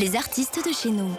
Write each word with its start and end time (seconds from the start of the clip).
Les 0.00 0.16
artistes 0.16 0.66
de 0.66 0.72
chez 0.72 0.88
nous. 0.88 1.14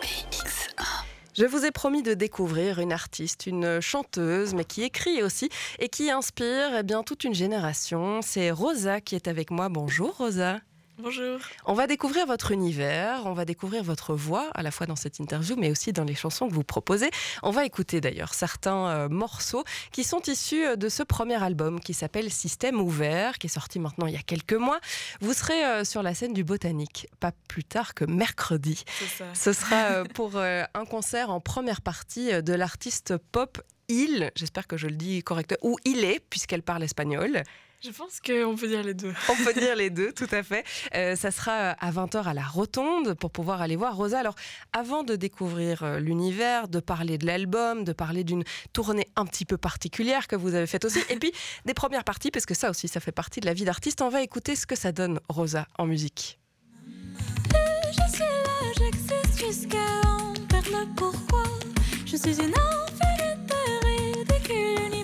Je 1.37 1.45
vous 1.45 1.65
ai 1.65 1.71
promis 1.71 2.01
de 2.01 2.15
découvrir 2.15 2.79
une 2.79 2.91
artiste, 2.91 3.45
une 3.45 3.79
chanteuse, 3.79 4.55
mais 4.55 4.65
qui 4.65 4.81
écrit 4.81 5.21
aussi 5.21 5.49
et 5.77 5.87
qui 5.87 6.09
inspire 6.09 6.75
eh 6.79 6.81
bien, 6.81 7.03
toute 7.03 7.23
une 7.23 7.35
génération. 7.35 8.21
C'est 8.23 8.49
Rosa 8.49 8.99
qui 8.99 9.13
est 9.15 9.27
avec 9.27 9.51
moi. 9.51 9.69
Bonjour 9.69 10.17
Rosa. 10.17 10.61
Bonjour. 11.01 11.39
On 11.65 11.73
va 11.73 11.87
découvrir 11.87 12.27
votre 12.27 12.51
univers, 12.51 13.25
on 13.25 13.33
va 13.33 13.43
découvrir 13.43 13.83
votre 13.83 14.13
voix, 14.13 14.51
à 14.53 14.61
la 14.61 14.69
fois 14.69 14.85
dans 14.85 14.95
cette 14.95 15.17
interview, 15.17 15.55
mais 15.57 15.71
aussi 15.71 15.93
dans 15.93 16.03
les 16.03 16.13
chansons 16.13 16.47
que 16.47 16.53
vous 16.53 16.63
proposez. 16.63 17.09
On 17.41 17.49
va 17.49 17.65
écouter 17.65 18.01
d'ailleurs 18.01 18.35
certains 18.35 18.87
euh, 18.87 19.09
morceaux 19.09 19.63
qui 19.91 20.03
sont 20.03 20.21
issus 20.27 20.63
euh, 20.63 20.75
de 20.75 20.89
ce 20.89 21.01
premier 21.01 21.41
album 21.41 21.79
qui 21.79 21.95
s'appelle 21.95 22.29
Système 22.29 22.79
ouvert, 22.79 23.39
qui 23.39 23.47
est 23.47 23.49
sorti 23.49 23.79
maintenant 23.79 24.05
il 24.05 24.13
y 24.13 24.17
a 24.17 24.21
quelques 24.21 24.53
mois. 24.53 24.79
Vous 25.21 25.33
serez 25.33 25.65
euh, 25.65 25.83
sur 25.83 26.03
la 26.03 26.13
scène 26.13 26.33
du 26.33 26.43
Botanique, 26.43 27.07
pas 27.19 27.31
plus 27.47 27.63
tard 27.63 27.95
que 27.95 28.05
mercredi. 28.05 28.83
Ça. 29.17 29.25
Ce 29.33 29.53
sera 29.53 30.03
pour 30.13 30.37
un 30.37 30.85
concert 30.85 31.31
en 31.31 31.39
première 31.39 31.81
partie 31.81 32.43
de 32.43 32.53
l'artiste 32.53 33.17
pop 33.31 33.59
Il, 33.87 34.31
j'espère 34.35 34.67
que 34.67 34.77
je 34.77 34.87
le 34.87 34.95
dis 34.95 35.23
correctement, 35.23 35.57
ou 35.63 35.77
Il 35.83 36.03
est, 36.03 36.19
puisqu'elle 36.29 36.61
parle 36.61 36.83
espagnol. 36.83 37.41
Je 37.83 37.89
pense 37.89 38.19
qu'on 38.19 38.55
peut 38.55 38.67
dire 38.67 38.83
les 38.83 38.93
deux. 38.93 39.11
On 39.27 39.35
peut 39.43 39.53
dire 39.59 39.75
les 39.75 39.89
deux, 39.89 40.11
tout 40.11 40.27
à 40.29 40.43
fait. 40.43 40.63
Euh, 40.93 41.15
ça 41.15 41.31
sera 41.31 41.71
à 41.71 41.91
20h 41.91 42.23
à 42.25 42.33
la 42.35 42.43
Rotonde 42.43 43.15
pour 43.15 43.31
pouvoir 43.31 43.59
aller 43.59 43.75
voir 43.75 43.95
Rosa. 43.95 44.19
Alors, 44.19 44.35
avant 44.71 45.01
de 45.03 45.15
découvrir 45.15 45.81
euh, 45.81 45.99
l'univers, 45.99 46.67
de 46.67 46.79
parler 46.79 47.17
de 47.17 47.25
l'album, 47.25 47.83
de 47.83 47.91
parler 47.91 48.23
d'une 48.23 48.43
tournée 48.71 49.07
un 49.15 49.25
petit 49.25 49.45
peu 49.45 49.57
particulière 49.57 50.27
que 50.27 50.35
vous 50.35 50.53
avez 50.53 50.67
faite 50.67 50.85
aussi, 50.85 50.99
et 51.09 51.15
puis 51.17 51.31
des 51.65 51.73
premières 51.73 52.03
parties, 52.03 52.29
parce 52.29 52.45
que 52.45 52.53
ça 52.53 52.69
aussi, 52.69 52.87
ça 52.87 52.99
fait 52.99 53.11
partie 53.11 53.39
de 53.39 53.47
la 53.47 53.53
vie 53.55 53.65
d'artiste, 53.65 54.03
on 54.03 54.09
va 54.09 54.21
écouter 54.21 54.55
ce 54.55 54.67
que 54.67 54.75
ça 54.75 54.91
donne, 54.91 55.19
Rosa, 55.27 55.67
en 55.79 55.87
musique. 55.87 56.39
Je 57.91 58.13
suis 58.13 58.19
là, 58.19 58.73
j'existe 58.77 59.39
jusqu'à 59.39 59.79
en 60.07 60.33
perdre 60.47 60.69
le 60.69 60.95
pourquoi. 60.95 61.45
Je 62.05 62.15
suis 62.15 62.39
une 62.39 62.53
enfant 62.53 63.15
de 63.17 63.47
terre 63.47 63.81
ridicule, 63.83 65.00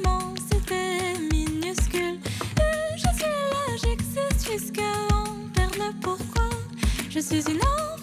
jusqu'à 4.52 4.81
perdre 5.53 5.76
le 5.78 6.00
pourquoi. 6.02 6.50
Je 7.09 7.20
suis 7.20 7.42
une 7.50 7.58
enfant 7.58 7.98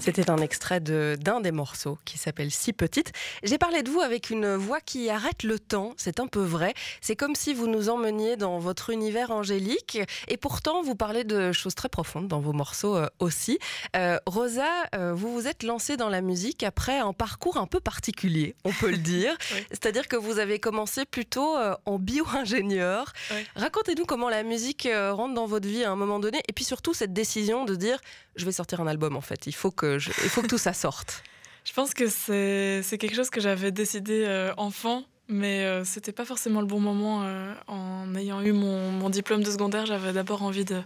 C'était 0.00 0.30
un 0.30 0.38
extrait 0.38 0.80
de- 0.80 1.16
d'un 1.20 1.40
des 1.40 1.52
morceaux 1.52 1.98
qui 2.06 2.16
s'appelle 2.16 2.50
Si 2.50 2.72
Petite. 2.72 3.12
J'ai 3.42 3.58
parlé 3.58 3.82
de 3.82 3.90
vous 3.90 4.00
avec 4.00 4.30
une 4.30 4.54
voix 4.54 4.80
qui 4.80 5.10
arrête 5.10 5.42
le 5.42 5.58
temps, 5.58 5.92
c'est 5.98 6.20
un 6.20 6.26
peu 6.26 6.40
vrai. 6.42 6.72
C'est 7.02 7.16
comme 7.16 7.34
si 7.34 7.52
vous 7.52 7.66
nous 7.66 7.90
emmeniez 7.90 8.36
dans 8.36 8.58
votre 8.58 8.90
univers 8.90 9.30
angélique 9.30 9.98
et 10.28 10.36
pourtant 10.38 10.82
vous 10.82 10.94
parlez 10.94 11.22
de 11.24 11.52
choses 11.52 11.74
très 11.74 11.90
profondes 11.90 12.28
dans 12.28 12.40
vos 12.40 12.54
morceaux 12.54 12.96
euh, 12.96 13.08
aussi. 13.18 13.58
Euh, 13.94 14.18
Rosa, 14.26 14.66
euh, 14.94 15.12
vous 15.12 15.34
vous 15.34 15.46
êtes 15.46 15.62
lancée 15.64 15.98
dans 15.98 16.08
la 16.08 16.22
musique 16.22 16.62
après 16.62 16.98
un 16.98 17.12
parcours 17.12 17.58
un 17.58 17.66
peu 17.66 17.78
particulier, 17.80 18.54
on 18.64 18.72
peut 18.72 18.90
le 18.90 18.96
dire. 19.12 19.36
Oui. 19.54 19.64
C'est-à-dire 19.70 20.08
que 20.08 20.16
vous 20.16 20.38
avez 20.38 20.58
commencé 20.60 21.04
plutôt 21.04 21.56
en 21.84 21.98
bio-ingénieur. 21.98 23.12
Oui. 23.32 23.44
Racontez-nous 23.54 24.06
comment 24.06 24.30
la 24.30 24.44
musique 24.44 24.88
rentre 24.90 25.34
dans 25.34 25.46
votre 25.46 25.68
vie 25.68 25.84
à 25.84 25.90
un 25.90 25.96
moment 25.96 26.18
donné 26.20 26.40
et 26.48 26.52
puis 26.54 26.64
surtout 26.64 26.94
cette 26.94 27.12
décision 27.12 27.64
de 27.66 27.74
dire 27.74 27.98
je 28.36 28.44
vais 28.46 28.52
sortir 28.52 28.80
un 28.80 28.86
album 28.86 29.16
en 29.16 29.20
fait. 29.20 29.46
Il 29.46 29.52
faut 29.54 29.70
que, 29.72 29.89
je- 29.98 30.10
il 30.22 30.28
faut 30.28 30.42
que 30.42 30.46
tout 30.46 30.58
ça 30.58 30.72
sorte. 30.72 31.22
Je 31.64 31.72
pense 31.74 31.92
que 31.92 32.08
c'est 32.08 32.98
quelque 32.98 33.14
chose 33.14 33.28
que 33.30 33.40
j'avais 33.40 33.70
décidé 33.70 34.24
euh, 34.26 34.52
enfant, 34.56 35.04
mais 35.28 35.60
euh, 35.64 35.84
c'était 35.84 36.10
pas 36.10 36.24
forcément 36.24 36.60
le 36.60 36.66
bon 36.66 36.80
moment. 36.80 37.22
euh, 37.24 37.52
en 37.68 38.14
ayant 38.14 38.40
eu 38.40 38.52
mon, 38.52 38.90
mon 38.90 39.10
diplôme 39.10 39.42
de 39.42 39.50
secondaire, 39.50 39.84
j'avais 39.86 40.12
d'abord 40.14 40.42
envie 40.42 40.64
de, 40.64 40.80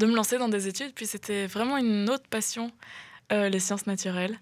de 0.00 0.06
me 0.06 0.14
lancer 0.14 0.36
dans 0.38 0.48
des 0.48 0.66
études, 0.66 0.92
puis 0.94 1.06
c'était 1.06 1.46
vraiment 1.46 1.78
une 1.78 2.10
autre 2.10 2.24
passion, 2.28 2.72
euh, 3.32 3.48
les 3.48 3.60
sciences 3.60 3.86
naturelles. 3.86 4.36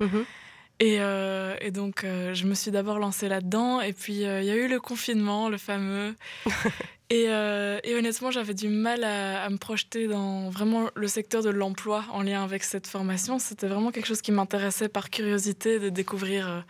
Et, 0.80 0.96
euh, 1.00 1.54
et 1.60 1.70
donc, 1.70 2.02
euh, 2.04 2.34
je 2.34 2.46
me 2.46 2.54
suis 2.54 2.70
d'abord 2.70 2.98
lancée 2.98 3.28
là-dedans. 3.28 3.80
Et 3.80 3.92
puis, 3.92 4.24
euh, 4.24 4.40
il 4.40 4.46
y 4.46 4.50
a 4.50 4.56
eu 4.56 4.68
le 4.68 4.80
confinement, 4.80 5.48
le 5.48 5.56
fameux. 5.58 6.14
et, 7.10 7.24
et 7.24 7.94
honnêtement, 7.94 8.30
j'avais 8.30 8.54
du 8.54 8.68
mal 8.68 9.04
à, 9.04 9.44
à 9.44 9.50
me 9.50 9.56
projeter 9.56 10.08
dans 10.08 10.50
vraiment 10.50 10.90
le 10.94 11.06
secteur 11.08 11.42
de 11.42 11.50
l'emploi 11.50 12.04
en 12.12 12.22
lien 12.22 12.42
avec 12.42 12.64
cette 12.64 12.86
formation. 12.86 13.38
C'était 13.38 13.68
vraiment 13.68 13.92
quelque 13.92 14.06
chose 14.06 14.20
qui 14.20 14.32
m'intéressait 14.32 14.88
par 14.88 15.10
curiosité 15.10 15.78
de 15.78 15.90
découvrir 15.90 16.64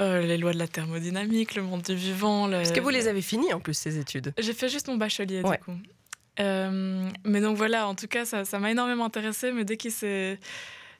euh, 0.00 0.22
les 0.22 0.38
lois 0.38 0.52
de 0.52 0.58
la 0.58 0.66
thermodynamique, 0.66 1.54
le 1.54 1.62
monde 1.62 1.82
du 1.82 1.94
vivant. 1.94 2.46
le- 2.46 2.56
Parce 2.56 2.72
que 2.72 2.80
vous 2.80 2.88
les 2.88 3.08
avez 3.08 3.22
finis 3.22 3.52
en 3.52 3.60
plus 3.60 3.74
ces 3.74 3.98
études. 3.98 4.32
j'ai 4.38 4.52
fait 4.54 4.68
juste 4.68 4.88
mon 4.88 4.96
bachelier, 4.96 5.42
Ouais. 5.42 5.58
du 5.58 5.64
coup. 5.64 5.76
Euh, 6.40 7.08
mais 7.24 7.40
donc 7.40 7.56
voilà, 7.56 7.86
en 7.86 7.94
tout 7.94 8.08
cas, 8.08 8.24
ça 8.24 8.58
m'a 8.58 8.70
énormément 8.70 9.04
intéressé, 9.04 9.52
mais 9.52 9.64
dès 9.64 9.76
qu'il 9.76 9.92
s'est- 9.92 10.40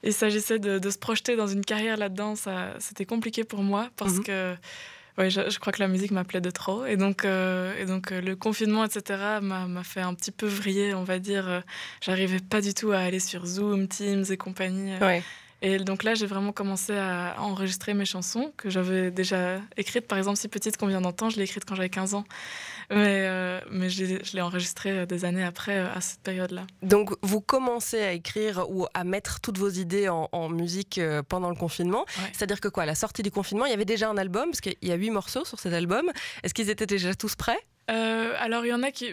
il 0.05 0.13
s'agissait 0.13 0.59
de, 0.59 0.79
de 0.79 0.91
se 0.91 0.99
projeter 0.99 1.35
dans 1.37 1.47
une 1.47 1.65
carrière 1.65 1.97
là-dedans, 1.97 2.35
c'était 2.79 3.05
compliqué 3.07 3.43
pour 3.45 3.63
moi 3.63 3.89
parce 3.97 4.15
Mhm. 4.15 4.25
que 4.25 4.55
ouais, 5.19 5.31
je, 5.31 5.49
je 5.51 5.59
crois 5.59 5.73
que 5.73 5.81
la 5.81 5.89
musique 5.89 6.11
m'appelait 6.11 6.41
de 6.41 6.51
trop. 6.51 6.85
Et 6.87 6.97
donc, 6.97 7.25
euh, 7.25 7.73
et 7.81 7.87
donc 7.87 8.13
euh, 8.13 8.21
le 8.21 8.37
confinement, 8.37 8.85
etc., 8.85 9.21
m'a 9.43 9.85
fait 9.85 10.01
un 10.01 10.15
petit 10.15 10.31
peu 10.33 10.47
vriller, 10.47 10.95
on 10.95 11.05
va 11.05 11.19
dire. 11.19 11.63
J'arrivais 12.01 12.41
pas 12.41 12.61
du 12.61 12.75
tout 12.75 12.93
à 12.93 12.99
aller 12.99 13.21
sur 13.21 13.47
Zoom, 13.47 13.89
Teams 13.89 14.25
et 14.31 14.37
compagnie. 14.37 14.93
Ouais. 15.01 15.23
et 15.63 15.79
donc 15.79 16.03
là, 16.05 16.15
j'ai 16.15 16.27
vraiment 16.27 16.53
commencé 16.53 16.93
à 16.95 17.37
enregistrer 17.39 17.95
mes 17.95 18.05
chansons 18.05 18.53
que 18.59 18.69
j'avais 18.71 19.11
déjà 19.11 19.61
écrites. 19.77 20.07
Par 20.07 20.19
exemple, 20.19 20.37
Si 20.37 20.49
Petite 20.49 20.77
qu'on 20.77 20.89
vient 20.89 21.01
d'entendre, 21.01 21.33
je 21.33 21.39
l'ai 21.39 21.45
écrite 21.45 21.65
quand 21.65 21.75
j'avais 21.77 21.89
15 21.89 22.15
ans. 22.15 22.25
Mais, 22.91 23.27
euh, 23.27 23.61
mais 23.71 23.89
je 23.91 24.05
l'ai- 24.05 24.25
je 24.25 24.33
l'ai 24.35 24.43
enregistrée 24.43 25.07
des 25.07 25.25
années 25.25 25.45
après, 25.45 25.79
euh, 25.79 25.93
à 25.95 26.01
cette 26.01 26.21
période-là. 26.21 26.67
Donc 26.83 27.13
vous 27.23 27.41
commencez 27.41 28.01
à 28.03 28.13
écrire 28.13 28.67
ou 28.71 28.87
à 28.95 29.05
mettre 29.05 29.41
toutes 29.41 29.59
vos 29.59 29.69
idées 29.71 30.09
en, 30.09 30.29
en 30.33 30.49
musique 30.49 30.99
euh, 30.99 31.23
pendant 31.23 31.49
le 31.51 31.57
confinement. 31.57 32.01
Ouais. 32.19 32.31
C'est-à-dire 32.33 32.61
que 32.61 32.69
quoi, 32.69 32.83
à 32.85 32.87
la 32.87 32.95
sortie 32.95 33.23
du 33.23 33.31
confinement, 33.31 33.67
il 33.67 33.71
y 33.71 33.75
avait 33.75 33.85
déjà 33.85 34.09
un 34.09 34.17
album, 34.17 34.51
parce 34.51 34.61
qu'il 34.61 34.77
y 34.83 34.91
a 34.93 34.97
huit 34.97 35.11
morceaux 35.11 35.45
sur 35.45 35.59
cet 35.61 35.73
album. 35.73 36.11
Est-ce 36.43 36.55
qu'ils 36.55 36.71
étaient 36.71 36.87
déjà 36.87 37.15
tous 37.15 37.35
prêts? 37.35 37.59
Euh, 37.91 38.33
alors, 38.39 38.65
il 38.65 38.71
y 38.71 38.73
en 38.73 38.83
a 38.83 38.91
qui. 38.91 39.11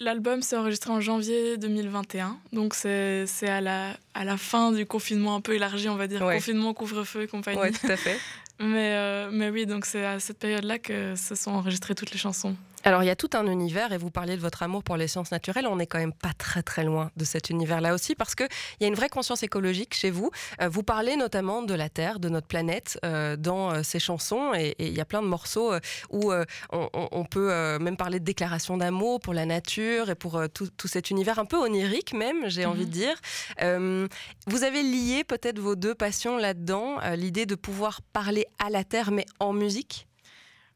L'album 0.00 0.40
s'est 0.40 0.56
enregistré 0.56 0.90
en 0.90 1.00
janvier 1.00 1.58
2021. 1.58 2.38
Donc, 2.52 2.72
c'est 2.74 3.26
c'est 3.26 3.48
à 3.50 3.60
la, 3.60 3.90
à 4.14 4.24
la 4.24 4.38
fin 4.38 4.72
du 4.72 4.86
confinement 4.86 5.34
un 5.36 5.42
peu 5.42 5.54
élargi, 5.54 5.90
on 5.90 5.96
va 5.96 6.06
dire. 6.06 6.22
Ouais. 6.22 6.36
Confinement, 6.36 6.72
couvre-feu 6.72 7.22
et 7.24 7.26
compagnie. 7.26 7.58
Ouais, 7.60 7.70
tout 7.70 7.86
à 7.86 7.96
fait. 7.96 8.18
Mais, 8.60 8.94
euh, 8.94 9.30
mais 9.32 9.50
oui, 9.50 9.66
donc 9.66 9.84
c'est 9.84 10.06
à 10.06 10.20
cette 10.20 10.38
période-là 10.38 10.78
que 10.78 11.16
se 11.16 11.34
sont 11.34 11.50
enregistrées 11.50 11.96
toutes 11.96 12.12
les 12.12 12.18
chansons. 12.18 12.54
Alors 12.86 13.02
il 13.02 13.06
y 13.06 13.10
a 13.10 13.16
tout 13.16 13.30
un 13.32 13.46
univers 13.46 13.92
et 13.92 13.98
vous 13.98 14.10
parliez 14.10 14.36
de 14.36 14.42
votre 14.42 14.62
amour 14.62 14.84
pour 14.84 14.98
les 14.98 15.08
sciences 15.08 15.30
naturelles. 15.30 15.66
On 15.66 15.76
n'est 15.76 15.86
quand 15.86 15.98
même 15.98 16.12
pas 16.12 16.34
très 16.36 16.62
très 16.62 16.84
loin 16.84 17.10
de 17.16 17.24
cet 17.24 17.48
univers-là 17.48 17.94
aussi 17.94 18.14
parce 18.14 18.34
que 18.34 18.44
il 18.44 18.82
y 18.82 18.84
a 18.84 18.88
une 18.88 18.94
vraie 18.94 19.08
conscience 19.08 19.42
écologique 19.42 19.94
chez 19.94 20.10
vous. 20.10 20.30
Euh, 20.60 20.68
vous 20.68 20.82
parlez 20.82 21.16
notamment 21.16 21.62
de 21.62 21.72
la 21.72 21.88
Terre, 21.88 22.20
de 22.20 22.28
notre 22.28 22.46
planète 22.46 22.98
euh, 23.02 23.36
dans 23.36 23.70
euh, 23.70 23.82
ces 23.82 23.98
chansons 23.98 24.52
et 24.54 24.74
il 24.78 24.92
y 24.94 25.00
a 25.00 25.06
plein 25.06 25.22
de 25.22 25.26
morceaux 25.26 25.72
où 26.10 26.30
euh, 26.30 26.44
on, 26.72 27.24
peut 27.24 27.50
euh, 27.50 27.78
même 27.78 27.96
parler 27.96 28.20
de 28.20 28.24
déclaration 28.24 28.76
d'amour 28.76 29.20
pour 29.20 29.32
la 29.32 29.46
nature 29.46 30.10
et 30.10 30.14
pour 30.14 30.42
tout, 30.52 30.68
tout 30.76 30.88
cet 30.88 31.10
univers 31.10 31.38
un 31.38 31.46
peu 31.46 31.56
onirique 31.56 32.12
même, 32.12 32.48
j'ai 32.48 32.66
envie 32.66 32.86
de 32.86 32.90
dire. 32.90 33.16
Euh, 33.62 34.06
vous 34.46 34.62
avez 34.62 34.82
lié 34.82 35.24
peut-être 35.24 35.58
vos 35.58 35.74
deux 35.74 35.94
passions 35.94 36.36
là-dedans, 36.36 36.98
l'idée 37.16 37.46
de 37.46 37.54
pouvoir 37.54 38.02
parler 38.02 38.46
à 38.58 38.68
la 38.68 38.84
Terre 38.84 39.10
mais 39.10 39.24
en 39.40 39.54
musique? 39.54 40.06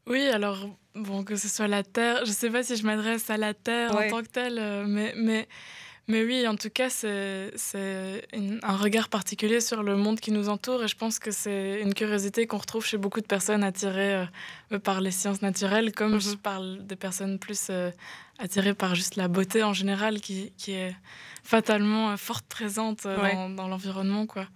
Oui, 0.09 0.27
alors, 0.27 0.67
bon, 0.95 1.23
que 1.23 1.35
ce 1.35 1.47
soit 1.47 1.67
la 1.67 1.83
Terre, 1.83 2.25
je 2.25 2.31
sais 2.31 2.49
pas 2.49 2.63
si 2.63 2.75
je 2.75 2.83
m'adresse 2.83 3.29
à 3.29 3.37
la 3.37 3.53
Terre 3.53 3.93
Ouais. 3.95 4.07
en 4.07 4.17
tant 4.17 4.21
que 4.23 4.27
telle, 4.29 4.57
euh, 4.59 4.85
mais, 4.87 5.13
mais, 5.15 5.47
mais 6.07 6.23
oui, 6.23 6.47
en 6.47 6.55
tout 6.55 6.71
cas, 6.71 6.89
c'est 6.89 7.51
un 8.63 8.75
regard 8.75 9.09
particulier 9.09 9.61
sur 9.61 9.83
le 9.83 9.95
monde 9.95 10.19
qui 10.19 10.31
nous 10.31 10.49
entoure 10.49 10.83
et 10.83 10.87
je 10.87 10.95
pense 10.95 11.19
que 11.19 11.29
c'est 11.29 11.81
une 11.81 11.93
curiosité 11.93 12.47
qu'on 12.47 12.57
retrouve 12.57 12.83
chez 12.85 12.97
beaucoup 12.97 13.21
de 13.21 13.27
personnes 13.27 13.63
attirées 13.63 14.25
euh, 14.71 14.79
par 14.79 14.99
les 15.01 15.11
sciences 15.11 15.43
naturelles, 15.43 15.91
comme 15.93 16.13
Mhm. 16.15 16.21
je 16.21 16.35
parle 16.35 16.85
des 16.87 16.95
personnes 16.95 17.37
plus 17.37 17.67
euh, 17.69 17.91
attirées 18.39 18.73
par 18.73 18.95
juste 18.95 19.15
la 19.15 19.27
beauté 19.27 19.61
en 19.61 19.73
général 19.73 20.21
qui, 20.21 20.51
qui 20.57 20.71
est 20.71 20.95
fatalement 21.43 22.17
forte 22.17 22.45
présente 22.47 23.05
Ouais. 23.05 23.33
dans, 23.35 23.49
dans 23.51 23.67
l'environnement, 23.67 24.25
quoi. 24.25 24.47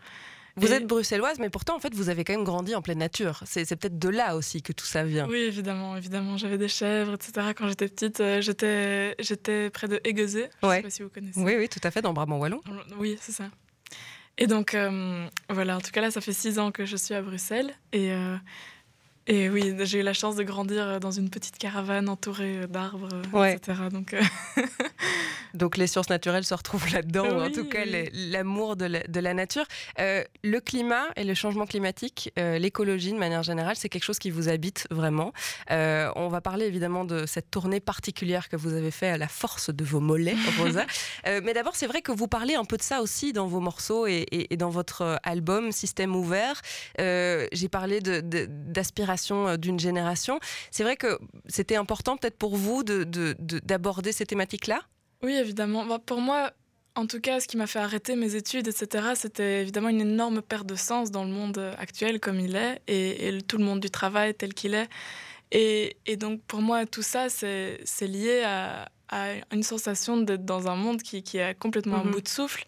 Vous 0.55 0.67
Et- 0.71 0.75
êtes 0.75 0.85
bruxelloise, 0.85 1.39
mais 1.39 1.49
pourtant, 1.49 1.75
en 1.75 1.79
fait, 1.79 1.93
vous 1.95 2.09
avez 2.09 2.23
quand 2.23 2.33
même 2.33 2.43
grandi 2.43 2.75
en 2.75 2.81
pleine 2.83 2.99
nature. 2.99 3.41
C'est 3.45 3.65
peut-être 3.75 3.97
de 3.97 4.09
là 4.09 4.35
aussi 4.35 4.61
que 4.61 4.71
tout 4.71 4.85
ça 4.85 5.03
vient. 5.03 5.27
Oui, 5.27 5.39
évidemment, 5.39 5.97
évidemment. 5.97 6.37
J'avais 6.37 6.59
des 6.59 6.67
chèvres, 6.67 7.13
etc. 7.15 7.53
Quand 7.55 7.67
j'étais 7.67 7.87
petite, 7.87 8.19
Euh, 8.19 8.39
j'étais, 8.41 9.15
j'étais 9.19 9.69
près 9.71 9.87
de 9.87 9.99
Égezé. 10.03 10.49
Je 10.61 10.67
Ouais. 10.67 10.77
sais 10.77 10.81
pas 10.83 10.89
si 10.91 11.01
vous 11.03 11.09
connaissez. 11.09 11.39
Oui, 11.39 11.55
oui, 11.57 11.67
tout 11.69 11.79
à 11.83 11.89
fait, 11.89 12.01
dans 12.03 12.13
Brabant 12.13 12.37
Wallon. 12.37 12.61
Oui, 12.99 13.17
c'est 13.19 13.31
ça. 13.31 13.45
Et 14.37 14.45
donc, 14.47 14.73
euh, 14.75 15.25
voilà, 15.49 15.77
en 15.77 15.81
tout 15.81 15.91
cas, 15.91 16.01
là, 16.01 16.11
ça 16.11 16.21
fait 16.21 16.33
six 16.33 16.57
ans 16.59 16.71
que 16.71 16.85
je 16.85 16.97
suis 16.97 17.13
à 17.15 17.21
Bruxelles. 17.21 17.73
Et, 17.91 18.11
euh, 18.11 18.35
Et 19.27 19.49
oui, 19.49 19.73
j'ai 19.83 19.99
eu 19.99 20.03
la 20.03 20.13
chance 20.13 20.35
de 20.35 20.43
grandir 20.43 20.99
dans 20.99 21.11
une 21.11 21.29
petite 21.29 21.57
caravane 21.57 22.09
entourée 22.09 22.67
d'arbres, 22.67 23.09
etc. 23.45 23.83
Donc, 23.91 24.15
Donc 25.53 25.77
les 25.77 25.87
sciences 25.87 26.09
naturelles 26.09 26.45
se 26.45 26.53
retrouvent 26.53 26.91
là-dedans, 26.91 27.25
ou 27.25 27.41
en 27.41 27.51
tout 27.51 27.65
cas 27.65 27.85
l'amour 27.85 28.75
de, 28.75 29.19
la 29.19 29.33
nature. 29.33 29.65
Euh, 29.99 30.23
le 30.43 30.59
climat 30.59 31.05
et 31.15 31.23
le 31.23 31.33
changement 31.33 31.65
climatique, 31.65 32.31
euh, 32.39 32.57
l'écologie 32.57 33.13
de 33.13 33.17
manière 33.17 33.43
générale, 33.43 33.75
c'est 33.75 33.89
quelque 33.89 34.03
chose 34.03 34.19
qui 34.19 34.31
vous 34.31 34.49
habite 34.49 34.87
vraiment. 34.89 35.31
Euh, 35.71 36.11
on 36.15 36.27
va 36.27 36.41
parler 36.41 36.65
évidemment 36.65 37.05
de 37.05 37.25
cette 37.25 37.51
tournée 37.51 37.79
particulière 37.79 38.49
que 38.49 38.55
vous 38.55 38.73
avez 38.73 38.91
fait 38.91 39.09
à 39.09 39.17
la 39.17 39.27
force 39.27 39.69
de 39.69 39.83
vos 39.83 39.99
mollets, 39.99 40.35
Rosa. 40.59 40.85
mais 41.25 41.53
d'abord, 41.53 41.75
c'est 41.75 41.87
vrai 41.87 42.01
que 42.01 42.11
vous 42.11 42.27
parlez 42.27 42.55
un 42.55 42.65
peu 42.65 42.77
de 42.77 42.81
ça 42.81 43.01
aussi 43.01 43.31
dans 43.31 43.47
vos 43.47 43.59
morceaux 43.59 44.07
et, 44.07 44.47
dans 44.57 44.69
votre 44.69 45.19
album 45.23 45.71
Système 45.71 46.15
ouvert. 46.15 46.61
J'ai 46.97 47.69
parlé 47.69 48.01
d'aspiration 48.01 49.12
d'une 49.57 49.79
génération. 49.79 50.39
C'est 50.71 50.83
vrai 50.83 50.95
que 50.95 51.19
c'était 51.47 51.75
important 51.75 52.17
peut-être 52.17 52.37
pour 52.37 52.55
vous 52.55 52.83
d'aborder 52.83 54.11
ces 54.11 54.25
thématiques-là? 54.25 54.81
Oui, 55.23 55.33
évidemment. 55.33 55.85
Bah, 55.85 55.99
pour 56.05 56.19
moi, 56.19 56.51
en 56.95 57.07
tout 57.07 57.19
cas, 57.19 57.39
ce 57.39 57.47
qui 57.47 57.57
m'a 57.57 57.67
fait 57.67 57.79
arrêter 57.79 58.15
mes 58.15 58.35
études, 58.35 58.67
etc., 58.67 59.13
c'était 59.15 59.61
évidemment 59.61 59.89
une 59.89 60.01
énorme 60.01 60.41
perte 60.41 60.67
de 60.67 60.75
sens 60.75 61.09
dans 61.09 61.23
le 61.23 61.31
monde 61.31 61.73
actuel 61.77 62.19
comme 62.19 62.39
il 62.39 62.55
est, 62.55 62.81
et, 62.87 63.37
tout 63.47 63.57
le 63.57 63.63
monde 63.63 63.79
du 63.79 63.89
travail 63.89 64.35
tel 64.35 64.53
qu'il 64.53 64.73
est. 64.75 64.89
Et, 65.51 65.95
donc, 66.17 66.41
pour 66.43 66.61
moi, 66.61 66.85
tout 66.85 67.01
ça, 67.01 67.29
c'est 67.29 68.07
lié 68.07 68.43
à, 68.43 68.89
une 69.51 69.61
sensation 69.61 70.17
d'être 70.17 70.43
dans 70.43 70.67
un 70.67 70.75
monde 70.75 71.01
qui, 71.01 71.37
est 71.37 71.57
complètement 71.59 72.01
à 72.01 72.03
mhm. 72.03 72.11
bout 72.11 72.21
de 72.21 72.27
souffle. 72.27 72.65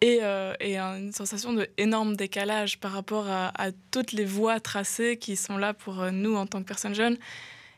Et, 0.00 0.20
euh, 0.22 0.54
une 0.60 1.12
sensation 1.12 1.52
d'énorme 1.52 2.16
décalage 2.16 2.78
par 2.78 2.92
rapport 2.92 3.28
à, 3.28 3.48
à, 3.60 3.72
toutes 3.90 4.12
les 4.12 4.24
voies 4.24 4.60
tracées 4.60 5.16
qui 5.16 5.36
sont 5.36 5.58
là 5.58 5.74
pour 5.74 6.00
euh, 6.00 6.10
nous 6.10 6.36
en 6.36 6.46
tant 6.46 6.60
que 6.62 6.68
personnes 6.68 6.94
jeunes. 6.94 7.18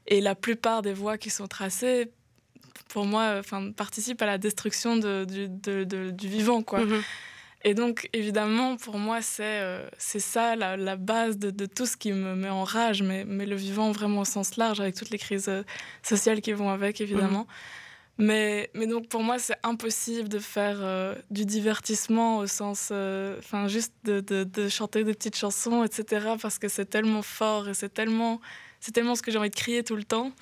Et 0.07 0.21
la 0.21 0.35
plupart 0.35 0.83
des 0.83 0.93
voies 0.93 1.19
qui 1.19 1.31
sont 1.31 1.47
tracées 1.47 2.11
pour 2.89 3.07
moi, 3.07 3.37
enfin, 3.39 3.71
participe 3.73 4.21
à 4.21 4.27
la 4.27 4.39
destruction 4.39 4.97
de, 4.97 5.25
du, 5.25 5.49
du, 6.13 6.29
vivant, 6.29 6.63
quoi. 6.63 6.81
Mhm. 6.81 7.03
Et 7.63 7.75
donc, 7.75 8.09
évidemment, 8.13 8.77
pour 8.77 8.99
moi, 8.99 9.21
c'est 9.21 9.61
euh, 9.61 9.87
ça 9.99 10.57
la, 10.57 10.77
la 10.77 10.97
base 10.97 11.39
de, 11.39 11.51
de, 11.51 11.67
tout 11.67 11.85
ce 11.85 11.97
qui 11.97 12.11
me 12.13 12.35
met 12.35 12.49
en 12.49 12.65
rage, 12.65 13.03
mais, 13.03 13.25
mais 13.25 13.45
le 13.45 13.55
vivant 13.55 13.93
vraiment 13.93 14.21
au 14.21 14.25
sens 14.25 14.57
large, 14.57 14.81
avec 14.81 14.95
toutes 14.95 15.11
les 15.11 15.19
crises 15.19 15.49
euh, 15.49 15.63
sociales 16.03 16.41
qui 16.41 16.53
vont 16.53 16.71
avec, 16.71 17.01
évidemment. 17.01 17.41
Mhm. 17.41 17.47
Mais, 18.19 18.71
mais 18.75 18.87
donc, 18.87 19.09
pour 19.09 19.23
moi, 19.23 19.39
c'est 19.39 19.57
impossible 19.63 20.29
de 20.29 20.39
faire 20.39 20.79
euh, 20.81 21.15
du 21.31 21.47
divertissement 21.47 22.39
au 22.39 22.47
sens, 22.47 22.93
enfin, 23.39 23.67
juste 23.67 23.95
de, 24.05 24.21
de, 24.21 24.45
de, 24.45 24.69
chanter 24.69 25.05
des 25.05 25.15
petites 25.15 25.37
chansons, 25.37 25.85
etc., 25.85 26.35
parce 26.41 26.59
que 26.59 26.69
c'est 26.69 26.85
tellement 26.85 27.23
fort 27.23 27.69
et 27.69 27.75
c'est 27.75 27.89
tellement, 27.89 28.41
c'est 28.81 28.93
tellement 28.93 29.15
ce 29.15 29.23
que 29.23 29.31
j'ai 29.31 29.39
envie 29.39 29.51
de 29.51 29.55
crier 29.57 29.83
tout 29.85 29.97
le 29.97 30.05
temps 30.05 30.33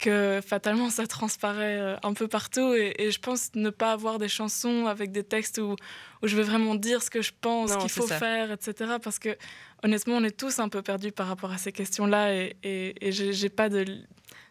que 0.00 0.40
fatalement 0.44 0.90
ça 0.90 1.06
transparaît 1.06 1.78
euh, 1.78 1.96
un 2.02 2.14
peu 2.14 2.26
partout 2.26 2.74
et, 2.74 3.10
je 3.10 3.18
pense 3.20 3.50
ne 3.54 3.70
pas 3.70 3.92
avoir 3.92 4.18
des 4.18 4.28
chansons 4.28 4.86
avec 4.86 5.12
des 5.12 5.22
textes 5.22 5.58
où, 5.58 5.76
où 6.22 6.26
je 6.26 6.36
vais 6.36 6.42
vraiment 6.42 6.74
dire 6.74 7.02
ce 7.02 7.10
que 7.10 7.22
je 7.22 7.32
pense 7.38 7.76
qu'il 7.76 7.90
faut 7.90 8.06
faire, 8.06 8.50
etc. 8.50 8.94
Parce 9.02 9.18
que 9.18 9.36
honnêtement, 9.82 10.16
on 10.16 10.24
est 10.24 10.36
tous 10.36 10.58
un 10.58 10.68
peu 10.68 10.82
perdus 10.82 11.12
par 11.12 11.26
rapport 11.26 11.52
à 11.52 11.58
ces 11.58 11.72
questions-là 11.72 12.34
et, 12.34 12.56
et, 12.62 13.08
et 13.08 13.12
j'ai 13.12 13.48
pas 13.48 13.68
de, 13.68 13.84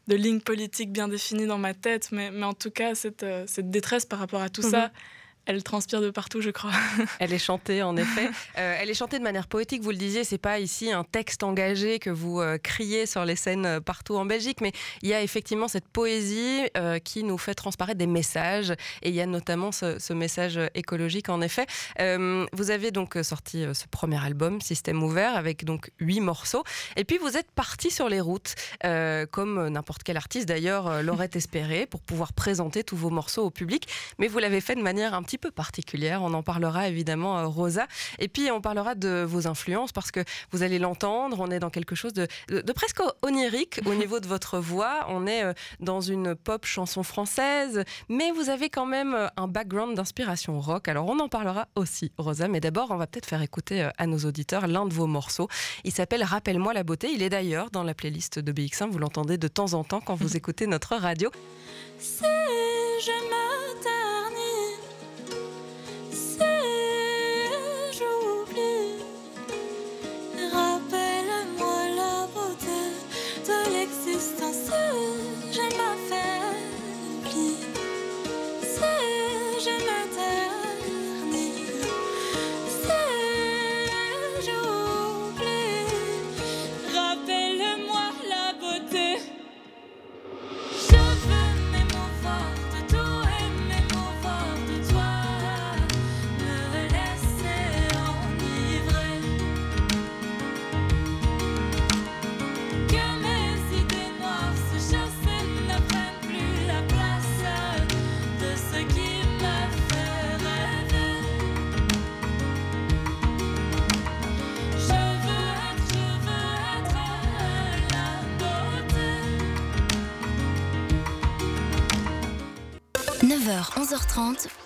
de, 0.09 0.15
ligne 0.15 0.41
politique 0.41 0.91
bien 0.91 1.07
définie 1.07 1.45
dans 1.45 1.57
ma 1.57 1.73
tête, 1.73 2.09
mais, 2.11 2.31
mais 2.31 2.45
en 2.45 2.53
tout 2.53 2.71
cas, 2.71 2.95
cette, 2.95 3.23
euh, 3.23 3.45
cette 3.47 3.69
détresse 3.69 4.05
par 4.05 4.19
rapport 4.19 4.41
à 4.41 4.49
tout 4.49 4.61
ça, 4.61 4.87
mhm 4.87 4.91
elle 5.49 5.63
transpire 5.63 5.99
de 5.99 6.11
partout, 6.11 6.41
je 6.41 6.51
crois. 6.51 6.71
elle 7.19 7.33
est 7.33 7.39
chantée, 7.39 7.81
en 7.81 7.97
effet. 7.97 8.29
Euh, 8.59 8.77
elle 8.79 8.87
est 8.87 8.93
chantée 8.93 9.17
de 9.17 9.23
manière 9.23 9.47
poétique, 9.47 9.81
vous 9.81 9.89
le 9.89 9.97
disiez, 9.97 10.23
c'est 10.23 10.37
pas 10.37 10.59
ici 10.59 10.91
un 10.91 11.03
texte 11.03 11.41
engagé 11.41 11.97
que 11.97 12.11
vous 12.11 12.39
euh, 12.39 12.59
criez 12.59 13.07
sur 13.07 13.25
les 13.25 13.35
scènes 13.35 13.65
euh, 13.65 13.79
partout 13.79 14.15
en 14.15 14.25
Belgique, 14.25 14.61
mais 14.61 14.71
il 15.01 15.09
y 15.09 15.13
a 15.15 15.23
effectivement 15.23 15.67
cette 15.67 15.87
poésie 15.87 16.61
qui 17.03 17.23
nous 17.23 17.37
fait 17.37 17.55
transparaître 17.55 17.97
des 17.97 18.07
messages, 18.07 18.71
et 19.01 19.09
il 19.09 19.15
y 19.15 19.21
a 19.21 19.25
notamment 19.25 19.71
ce, 19.71 20.13
message 20.13 20.59
écologique, 20.75 21.29
en 21.29 21.41
effet. 21.41 21.65
vous 21.97 22.71
avez 22.71 22.91
donc 22.91 23.17
sorti 23.23 23.65
ce 23.73 23.87
premier 23.87 24.23
album, 24.23 24.61
Système 24.61 25.01
ouvert, 25.01 25.35
avec 25.35 25.65
donc 25.65 25.91
huit 25.99 26.19
morceaux, 26.19 26.63
et 26.95 27.05
puis 27.05 27.17
vous 27.17 27.37
êtes 27.37 27.51
parti 27.51 27.89
sur 27.89 28.09
les 28.09 28.21
routes, 28.21 28.55
comme 29.31 29.67
n'importe 29.69 30.03
quel 30.03 30.17
artiste 30.17 30.47
d'ailleurs 30.47 31.01
l'aurait 31.01 31.29
espéré, 31.33 31.85
pour 31.85 32.01
pouvoir 32.01 32.33
présenter 32.33 32.83
tous 32.83 32.97
vos 32.97 33.09
morceaux 33.09 33.45
au 33.45 33.51
public, 33.51 33.87
mais 34.19 34.27
vous 34.27 34.39
l'avez 34.39 34.61
fait 34.61 34.75
de 34.75 34.81
manière 34.81 35.13
un 35.13 35.23
petit 35.23 35.38
peu 35.39 35.51
particulière. 35.51 36.21
On 36.21 36.33
en 36.33 36.43
parlera 36.43 36.87
évidemment, 36.87 37.39
euh, 37.39 37.47
Rosa. 37.47 37.87
Et 38.19 38.27
puis 38.27 38.51
on 38.51 38.61
parlera 38.61 38.95
de 38.95 39.23
vos 39.27 39.47
influences 39.47 39.91
parce 39.91 40.11
que 40.11 40.23
vous 40.51 40.63
allez 40.63 40.79
l'entendre, 40.79 41.37
on 41.39 41.49
est 41.49 41.59
dans 41.59 41.69
quelque 41.69 41.95
chose 41.95 42.13
de, 42.13 42.27
de, 42.49 42.73
presque 42.73 43.01
onirique 43.23 43.79
au 43.85 43.93
niveau 43.95 44.19
de 44.19 44.27
votre 44.27 44.59
voix. 44.59 45.05
On 45.09 45.25
est 45.25 45.43
euh, 45.43 45.53
dans 45.79 46.01
une 46.01 46.35
pop 46.35 46.65
chanson 46.65 47.03
française, 47.03 47.83
mais 48.09 48.31
vous 48.31 48.49
avez 48.49 48.69
quand 48.69 48.85
même 48.85 49.15
euh, 49.15 49.27
un 49.37 49.47
background 49.47 49.95
d'inspiration 49.95 50.59
rock. 50.59 50.87
Alors 50.87 51.07
on 51.07 51.19
en 51.19 51.29
parlera 51.29 51.67
aussi, 51.75 52.11
Rosa. 52.17 52.47
Mais 52.47 52.59
d'abord, 52.59 52.91
on 52.91 52.97
va 52.97 53.07
peut-être 53.07 53.25
faire 53.25 53.41
écouter 53.41 53.89
à 53.97 54.07
nos 54.07 54.19
auditeurs 54.19 54.67
l'un 54.67 54.85
de 54.85 54.93
vos 54.93 55.07
morceaux. 55.07 55.47
Il 55.83 55.91
s'appelle 55.91 56.23
Rappelle-moi 56.23 56.73
la 56.73 56.83
beauté. 56.83 57.11
Il 57.11 57.23
est 57.23 57.29
d'ailleurs 57.29 57.71
dans 57.71 57.83
la 57.83 57.93
playlist 57.93 58.39
de 58.39 58.51
BX1. 58.51 58.89
Vous 58.89 58.99
l'entendez 58.99 59.37
de 59.37 59.47
temps 59.47 59.73
en 59.73 59.83
temps 59.83 60.01
quand 60.01 60.15
vous 60.15 60.35
écoutez 60.37 60.67
notre 60.67 60.95
radio. 60.95 61.31
Si 61.99 62.23
je 62.99 63.29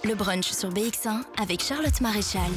le 0.03 0.15
brunch 0.15 0.51
sur 0.51 0.69
BX1 0.69 1.21
avec 1.41 1.61
Charlotte 1.61 2.01
Maréchal. 2.01 2.51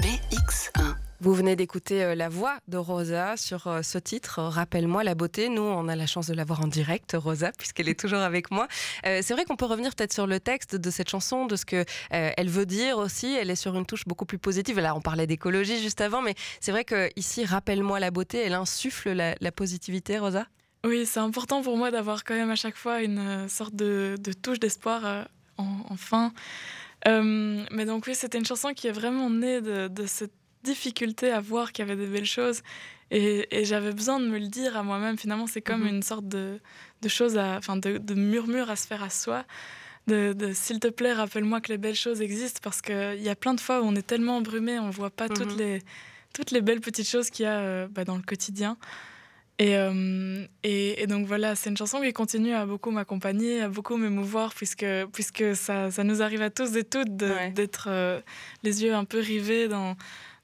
BX1. 0.00 0.94
Vous 1.20 1.34
venez 1.34 1.56
d'écouter 1.56 2.02
euh, 2.02 2.14
la 2.14 2.28
voix 2.28 2.58
de 2.68 2.76
Rosa 2.76 3.36
sur 3.36 3.66
euh, 3.66 3.82
ce 3.82 3.98
titre, 3.98 4.40
Rappelle-moi 4.42 5.04
la 5.04 5.14
beauté. 5.14 5.48
Nous, 5.48 5.62
on 5.62 5.88
a 5.88 5.96
la 5.96 6.06
chance 6.06 6.26
de 6.26 6.34
l'avoir 6.34 6.62
en 6.62 6.66
direct, 6.66 7.16
Rosa, 7.18 7.52
puisqu'elle 7.58 7.88
est 7.88 7.98
toujours 7.98 8.18
avec 8.18 8.50
moi. 8.50 8.68
Euh, 9.06 9.20
c'est 9.22 9.34
vrai 9.34 9.44
qu'on 9.44 9.56
peut 9.56 9.66
revenir 9.66 9.94
peut-être 9.94 10.12
sur 10.12 10.26
le 10.26 10.40
texte 10.40 10.76
de 10.76 10.90
cette 10.90 11.08
chanson, 11.08 11.46
de 11.46 11.56
ce 11.56 11.64
que 11.64 11.84
elle 12.10 12.48
veut 12.48 12.66
dire 12.66 12.98
aussi. 12.98 13.34
Elle 13.34 13.50
est 13.50 13.56
sur 13.56 13.76
une 13.76 13.86
touche 13.86 14.04
beaucoup 14.06 14.26
plus 14.26 14.38
positive. 14.38 14.78
Là, 14.80 14.94
on 14.94 15.00
parlait 15.00 15.26
d'écologie 15.26 15.80
juste 15.80 16.00
avant, 16.00 16.22
mais 16.22 16.34
c'est 16.60 16.72
vrai 16.72 16.84
que 16.84 17.08
ici, 17.16 17.44
Rappelle-moi 17.44 18.00
la 18.00 18.10
beauté, 18.10 18.38
elle 18.38 18.54
insuffle 18.54 19.10
la, 19.10 19.52
positivité, 19.52 20.18
Rosa? 20.18 20.46
Oui, 20.84 21.06
c'est 21.06 21.20
important 21.20 21.62
pour 21.62 21.76
moi 21.76 21.90
d'avoir 21.90 22.24
quand 22.24 22.34
même 22.34 22.50
à 22.50 22.56
chaque 22.56 22.76
fois 22.76 23.02
une 23.02 23.48
sorte 23.48 23.74
de, 23.74 24.16
de 24.18 24.32
touche 24.32 24.60
d'espoir 24.60 25.26
enfin. 25.58 26.32
Euh, 27.06 27.64
mais 27.70 27.84
donc 27.84 28.04
oui, 28.06 28.14
c'était 28.14 28.38
une 28.38 28.46
chanson 28.46 28.72
qui 28.74 28.86
est 28.86 28.92
vraiment 28.92 29.30
née 29.30 29.60
de, 29.60 30.06
cette 30.06 30.32
difficulté 30.62 31.30
à 31.30 31.40
voir 31.40 31.72
qu'il 31.72 31.86
y 31.86 31.90
avait 31.90 32.00
des 32.00 32.10
belles 32.10 32.24
choses. 32.24 32.62
Et, 33.10 33.64
j'avais 33.64 33.92
besoin 33.92 34.18
de 34.18 34.26
me 34.26 34.38
le 34.38 34.48
dire 34.48 34.76
à 34.76 34.82
moi-même. 34.82 35.18
Finalement, 35.18 35.46
c'est 35.46 35.60
comme 35.60 35.82
mhm. 35.82 35.96
une 35.96 36.02
sorte 36.02 36.26
de, 36.26 36.58
de 37.02 37.08
chose, 37.08 37.36
à, 37.36 37.56
enfin 37.58 37.76
de, 37.76 37.98
de, 37.98 38.14
murmure 38.14 38.70
à 38.70 38.76
se 38.76 38.86
faire 38.86 39.02
à 39.02 39.10
soi. 39.10 39.44
De, 40.06 40.34
s'il 40.52 40.80
te 40.80 40.88
plaît, 40.88 41.14
rappelle-moi 41.14 41.60
que 41.60 41.68
les 41.72 41.78
belles 41.78 41.94
choses 41.94 42.20
existent 42.20 42.60
parce 42.62 42.82
qu'il 42.82 43.22
y 43.22 43.28
a 43.28 43.36
plein 43.36 43.54
de 43.54 43.60
fois 43.60 43.80
où 43.80 43.84
on 43.84 43.94
est 43.94 44.06
tellement 44.06 44.36
embrumé, 44.36 44.78
on 44.78 44.90
voit 44.90 45.10
pas 45.10 45.28
toutes, 45.28 45.52
mhm. 45.52 45.58
les, 45.58 45.82
toutes 46.34 46.50
les 46.50 46.60
belles 46.60 46.80
petites 46.80 47.08
choses 47.08 47.30
qu'il 47.30 47.44
y 47.44 47.48
a 47.48 47.58
euh, 47.58 47.88
bah, 47.88 48.04
dans 48.04 48.16
le 48.16 48.22
quotidien. 48.22 48.76
Euh, 49.62 50.46
et, 50.64 51.02
et, 51.02 51.06
donc 51.06 51.26
voilà, 51.26 51.54
c'est 51.54 51.70
une 51.70 51.76
chanson 51.76 52.00
qui 52.00 52.12
continue 52.12 52.52
à 52.52 52.66
beaucoup 52.66 52.90
m'accompagner, 52.90 53.62
à 53.62 53.68
beaucoup 53.68 53.96
m'émouvoir, 53.96 54.52
puisque, 54.52 54.86
puisque 55.12 55.54
ça, 55.54 55.90
ça, 55.92 56.02
nous 56.02 56.22
arrive 56.22 56.42
à 56.42 56.50
tous 56.50 56.76
et 56.76 56.82
toutes 56.82 57.14
d'être 57.16 57.86
euh, 57.88 58.20
les 58.64 58.82
yeux 58.82 58.94
un 58.94 59.04
peu 59.04 59.20
rivés 59.20 59.68
dans, 59.68 59.96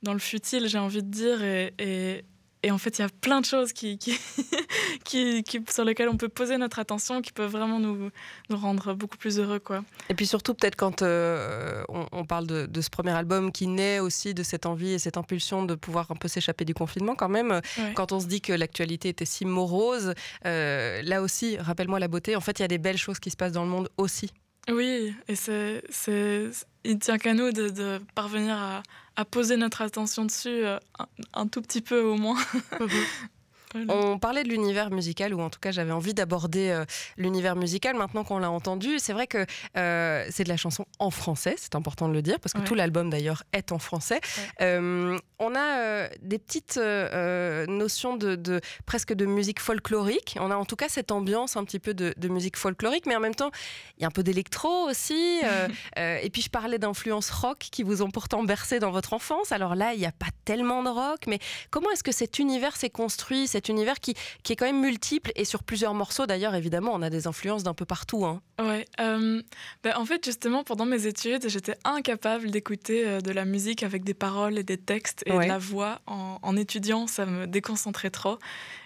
dans 0.05 0.13
le 0.13 0.21
futile, 0.21 0.69
j'ai 0.69 0.79
envie 0.79 1.03
de 1.03 1.11
dire. 1.11 1.43
Et, 1.43 1.75
et, 1.79 2.25
et 2.63 2.71
en 2.71 2.79
fait, 2.79 2.99
il 2.99 3.03
y 3.03 3.05
a 3.05 3.09
plein 3.09 3.41
de 3.41 3.47
choses 3.47 3.73
qui, 3.73 3.99
qui, 5.05 5.43
qui, 5.43 5.61
sur 5.71 5.85
lesquelles 5.85 6.09
on 6.09 6.17
peut 6.17 6.29
poser 6.29 6.59
notre 6.59 6.79
attention, 6.79 7.23
qui 7.23 7.33
peuvent 7.33 7.51
vraiment 7.51 7.79
nous, 7.79 8.11
nous 8.51 8.57
rendre 8.57 8.95
beaucoup 8.95 9.17
plus 9.17 9.39
heureux. 9.39 9.59
Quoi. 9.59 9.83
Et 10.09 10.15
puis 10.15 10.27
surtout, 10.27 10.55
peut-être 10.55 10.77
quand 10.77 11.03
euh, 11.03 11.83
on, 11.89 12.25
parle 12.25 12.47
de, 12.47 12.67
de, 12.67 12.81
ce 12.81 12.91
premier 12.91 13.13
album 13.13 13.51
qui 13.51 13.67
naît 13.67 13.99
aussi 13.99 14.35
de 14.35 14.43
cette 14.43 14.67
envie 14.67 14.93
et 14.93 14.99
cette 14.99 15.17
impulsion 15.17 15.65
de 15.65 15.75
pouvoir 15.75 16.11
un 16.11 16.17
peu 16.17 16.29
s'échapper 16.29 16.65
du 16.65 16.75
confinement, 16.75 17.15
quand 17.15 17.29
même, 17.29 17.61
quand 17.95 18.13
on 18.13 18.21
se 18.21 18.27
dit 18.27 18.41
que 18.41 18.53
l'actualité 18.53 19.09
était 19.09 19.25
si 19.25 19.45
morose, 19.45 20.15
euh, 20.45 21.03
là 21.03 21.23
aussi, 21.23 21.57
rappelle-moi 21.57 21.99
la 21.99 22.09
beauté, 22.09 22.37
en 22.37 22.41
fait, 22.41 22.59
il 22.59 22.63
y 22.63 22.65
a 22.65 22.69
des 22.69 22.79
belles 22.79 22.99
choses 22.99 23.19
qui 23.19 23.31
se 23.31 23.37
passent 23.37 23.53
dans 23.53 23.65
le 23.65 23.71
monde 23.71 23.89
aussi. 23.97 24.31
Oui, 24.71 25.15
et 25.27 25.35
c'est, 25.35 25.83
c'est, 25.89 26.51
il 26.85 26.99
tient 26.99 27.19
qu'à 27.19 27.33
nous 27.33 27.51
de, 27.53 27.71
de 27.71 28.01
parvenir 28.15 28.55
à, 28.57 28.83
à, 29.17 29.25
poser 29.25 29.57
notre 29.57 29.83
attention 29.83 30.25
dessus 30.25 30.49
euh, 30.49 30.79
un, 30.99 31.07
un, 31.35 31.47
tout 31.47 31.63
petit 31.63 31.81
peu 31.81 32.01
au 32.01 32.17
moins. 32.17 32.39
On 33.89 34.19
parlait 34.19 34.43
de 34.43 34.49
l'univers 34.49 34.91
musical, 34.91 35.33
ou 35.35 35.41
en 35.41 35.51
tout 35.51 35.61
cas 35.61 35.71
j'avais 35.71 35.93
envie 35.93 36.15
d'aborder 36.15 36.71
euh, 36.71 36.85
l'univers 37.17 37.55
musical 37.55 37.97
maintenant 37.97 38.25
qu'on 38.25 38.39
l'a 38.39 38.51
entendu. 38.51 38.99
C'est 38.99 39.13
vrai 39.13 39.27
que 39.27 39.47
euh, 39.77 40.27
c'est 40.31 40.45
de 40.45 40.49
la 40.49 40.57
chanson 40.57 40.87
en 40.99 41.11
français, 41.11 41.55
c'est 41.57 41.77
important 41.77 42.09
de 42.09 42.13
le 42.13 42.23
dire, 42.23 42.41
parce 42.41 42.53
que 42.53 42.61
tout 42.61 42.75
l'album 42.75 43.11
d'ailleurs 43.11 43.45
est 43.53 43.73
en 43.73 43.79
français. 43.79 44.21
Euh, 44.61 45.17
on 45.39 45.55
a 45.55 46.09
des 46.21 46.39
petites 46.39 46.79
notions 46.79 48.17
de, 48.17 48.61
presque 48.87 49.13
de 49.13 49.27
musique 49.27 49.61
folklorique. 49.61 50.37
On 50.41 50.51
a 50.51 50.57
en 50.57 50.65
tout 50.65 50.77
cas 50.77 50.89
cette 50.89 51.13
ambiance 51.13 51.57
un 51.57 51.65
petit 51.65 51.79
peu 51.79 51.95
de, 51.95 52.29
musique 52.29 52.57
folklorique, 52.57 53.07
mais 53.07 53.17
en 53.17 53.21
même 53.21 53.35
temps 53.35 53.51
il 53.99 54.03
y 54.03 54.05
a 54.05 54.09
un 54.09 54.13
peu 54.13 54.23
d'électro 54.23 54.89
aussi. 54.89 55.41
et 55.97 56.31
puis 56.31 56.43
je 56.43 56.51
parlais 56.51 56.79
d'influences 56.79 57.31
rock 57.31 57.59
qui 57.59 57.83
vous 57.83 58.03
ont 58.03 58.11
pourtant 58.11 58.43
bercé 58.43 58.79
dans 58.81 58.91
votre 58.91 59.13
enfance. 59.13 59.53
Alors 59.53 59.75
là 59.75 59.95
il 59.95 60.01
n'y 60.01 60.07
a 60.07 60.13
pas 60.13 60.27
tellement 60.45 60.83
de 60.83 60.89
rock, 60.89 61.21
mais 61.27 61.39
comment 61.71 61.91
est-ce 61.91 62.03
que 62.03 62.13
cet 62.13 62.39
univers 62.39 62.77
s'est 62.77 62.91
construit 62.91 63.47
cet 63.61 63.69
univers 63.69 64.01
qui, 64.01 64.15
qui 64.43 64.55
est 64.55 64.57
quand 64.57 64.65
même 64.65 64.81
multiple 64.81 65.33
et 65.37 65.45
sur 65.45 65.63
plusieurs 65.63 65.93
morceaux 65.93 66.27
d'ailleurs, 66.27 66.55
évidemment, 66.55 66.93
on 66.95 67.03
a 67.03 67.11
des 67.11 67.27
influences 67.27 67.63
d'un 67.63 67.75
peu 67.75 67.85
partout. 67.85 68.25
Hein. 68.25 68.41
Ouais, 68.59 68.87
euh, 69.01 69.43
ben, 69.83 69.95
en 69.97 70.07
fait, 70.07 70.25
justement, 70.25 70.65
pendant 70.65 70.87
mes 70.87 71.07
études, 71.07 71.47
j'étais 71.49 71.77
incapable 71.85 72.51
d'écouter 72.51 73.07
euh, 73.07 73.21
de 73.21 73.31
la 73.31 73.45
musique 73.45 73.83
avec 73.83 74.03
des 74.03 74.15
paroles 74.15 74.59
et 74.59 74.63
des 74.63 74.79
textes 74.79 75.23
et 75.27 75.33
de 75.33 75.45
la 75.45 75.59
voix 75.59 76.01
en, 76.07 76.39
en, 76.41 76.57
étudiant, 76.57 77.07
ça 77.07 77.27
me 77.27 77.47
déconcentrait 77.47 78.11
trop. 78.11 78.39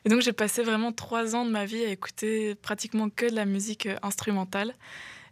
Et 0.04 0.08
donc, 0.08 0.22
j'ai 0.22 0.32
passé 0.32 0.64
vraiment 0.64 0.90
trois 0.90 1.36
ans 1.36 1.46
de 1.46 1.50
ma 1.50 1.66
vie 1.66 1.84
à 1.84 1.90
écouter 1.90 2.56
pratiquement 2.56 3.08
que 3.10 3.26
de 3.30 3.36
la 3.36 3.44
musique 3.44 3.86
euh, 3.86 3.96
instrumentale. 4.02 4.74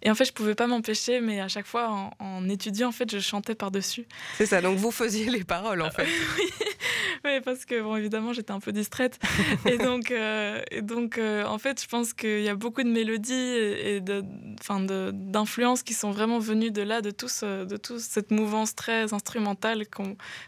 Et 0.02 0.10
en 0.10 0.14
fait, 0.16 0.24
je 0.24 0.32
pouvais 0.32 0.56
pas 0.56 0.66
m'empêcher, 0.66 1.20
mais 1.20 1.40
à 1.40 1.46
chaque 1.46 1.66
fois, 1.66 2.10
en, 2.18 2.48
étudiant, 2.48 2.88
en 2.88 2.92
fait, 2.92 3.10
je 3.10 3.20
chantais 3.20 3.54
par-dessus. 3.54 4.06
C'est 4.36 4.46
ça, 4.46 4.60
donc 4.60 4.76
vous 4.76 4.90
faisiez 4.90 5.30
les 5.30 5.44
paroles, 5.44 5.80
en 5.80 5.90
fait. 5.90 6.08
oui. 7.24 7.40
parce 7.44 7.64
que, 7.64 7.80
bon, 7.80 7.94
évidemment, 7.94 8.32
j'étais 8.32 8.50
un 8.50 8.58
peu 8.58 8.72
distraite. 8.72 9.20
et 9.66 9.78
donc, 9.78 10.10
euh, 10.10 10.60
et 10.72 10.82
donc 10.82 11.18
euh, 11.18 11.44
en 11.44 11.58
fait, 11.58 11.80
je 11.80 11.86
pense 11.86 12.14
qu'il 12.14 12.42
y 12.42 12.48
a 12.48 12.56
beaucoup 12.56 12.82
de 12.82 12.88
mélodies 12.90 13.32
et 13.32 14.00
d'influences 14.00 15.84
qui 15.84 15.94
sont 15.94 16.10
vraiment 16.10 16.40
venues 16.40 16.72
de 16.72 16.82
là, 16.82 17.00
de 17.00 17.12
tout, 17.12 17.28
de 17.42 17.76
tout 17.76 18.00
cette 18.00 18.32
mouvance 18.32 18.74
très 18.74 19.14
instrumentale. 19.14 19.84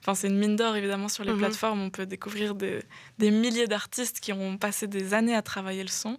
Enfin, 0.00 0.14
c'est 0.14 0.28
une 0.28 0.38
mine 0.38 0.56
d'or, 0.56 0.74
évidemment, 0.74 1.08
sur 1.08 1.22
les 1.22 1.32
mhm. 1.32 1.38
plateformes. 1.38 1.80
On 1.80 1.90
peut 1.90 2.06
découvrir 2.06 2.56
des, 2.56 2.80
des 3.18 3.30
milliers 3.30 3.68
d'artistes 3.68 4.18
qui 4.18 4.32
ont 4.32 4.58
passé 4.58 4.88
des 4.88 5.14
années 5.14 5.36
à 5.36 5.42
travailler 5.42 5.82
le 5.82 5.88
son. 5.88 6.18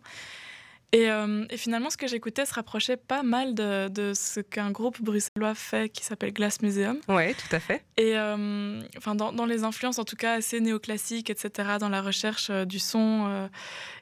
Euh, 0.93 1.45
et, 1.49 1.57
finalement, 1.57 1.89
ce 1.89 1.97
que 1.97 2.07
j'écoutais 2.07 2.45
se 2.45 2.53
rapprochait 2.53 2.97
pas 2.97 3.23
mal 3.23 3.53
de, 3.53 4.13
ce 4.15 4.39
qu'un 4.39 4.71
groupe 4.71 5.01
bruxellois 5.01 5.55
fait 5.55 5.89
qui 5.89 6.03
s'appelle 6.03 6.33
Glass 6.33 6.61
Museum. 6.61 6.99
Oui, 7.07 7.33
tout 7.33 7.55
à 7.55 7.59
fait. 7.59 7.83
Et 7.97 8.17
euh, 8.17 8.81
enfin, 8.97 9.15
dans, 9.15 9.45
les 9.45 9.63
influences, 9.63 9.99
en 9.99 10.05
tout 10.05 10.15
cas, 10.15 10.33
assez 10.33 10.59
néoclassiques, 10.59 11.29
etc., 11.29 11.69
dans 11.79 11.89
la 11.89 12.01
recherche 12.01 12.49
euh, 12.49 12.65
du 12.65 12.79
son. 12.79 13.49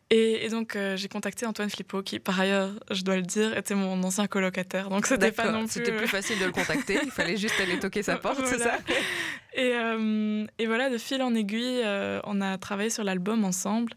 Et, 0.10 0.48
donc, 0.50 0.78
j'ai 0.96 1.08
contacté 1.08 1.48
Antoine 1.48 1.72
Flippo, 1.72 2.04
qui, 2.04 2.20
par 2.20 2.40
ailleurs, 2.40 2.70
je 2.92 3.02
dois 3.02 3.16
le 3.16 3.24
dire, 3.24 3.58
était 3.58 3.74
mon 3.74 4.04
ancien 4.04 4.28
colocataire. 4.28 4.90
Donc, 4.90 5.08
c'était 5.08 5.32
pas 5.32 5.50
non 5.50 5.62
plus. 5.62 5.70
C'était 5.70 5.92
plus 5.92 6.08
facile 6.08 6.38
de 6.38 6.46
le 6.46 6.52
contacter. 6.52 7.00
Il 7.04 7.10
fallait 7.10 7.38
juste 7.38 7.60
aller 7.60 7.80
toquer 7.80 8.04
sa 8.04 8.18
porte, 8.18 8.46
c'est 8.46 8.60
ça? 8.60 8.78
Et, 9.56 9.74
et, 10.60 10.68
voilà, 10.68 10.92
de 10.92 11.00
fil 11.00 11.24
en 11.24 11.34
aiguille, 11.34 11.82
on 12.26 12.42
a 12.42 12.60
travaillé 12.60 12.92
sur 12.92 13.04
l'album 13.04 13.44
ensemble. 13.44 13.94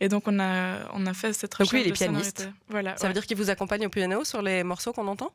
Et 0.00 0.08
donc, 0.08 0.26
on 0.26 0.40
a, 0.40 0.88
on 0.94 1.06
a 1.06 1.14
fait 1.14 1.32
cette 1.32 1.52
recherche. 1.52 1.70
Donc, 1.70 1.80
lui, 1.80 1.86
il 1.86 1.88
est 1.88 1.92
pianiste. 1.92 2.48
Voilà, 2.68 2.96
ça 2.96 3.06
veut 3.06 3.14
dire 3.14 3.26
qu'il 3.26 3.36
vous 3.36 3.50
accompagne 3.50 3.86
au 3.86 3.90
piano 3.90 4.24
sur 4.24 4.42
les 4.42 4.64
morceaux 4.64 4.92
qu'on 4.92 5.06
entend? 5.06 5.32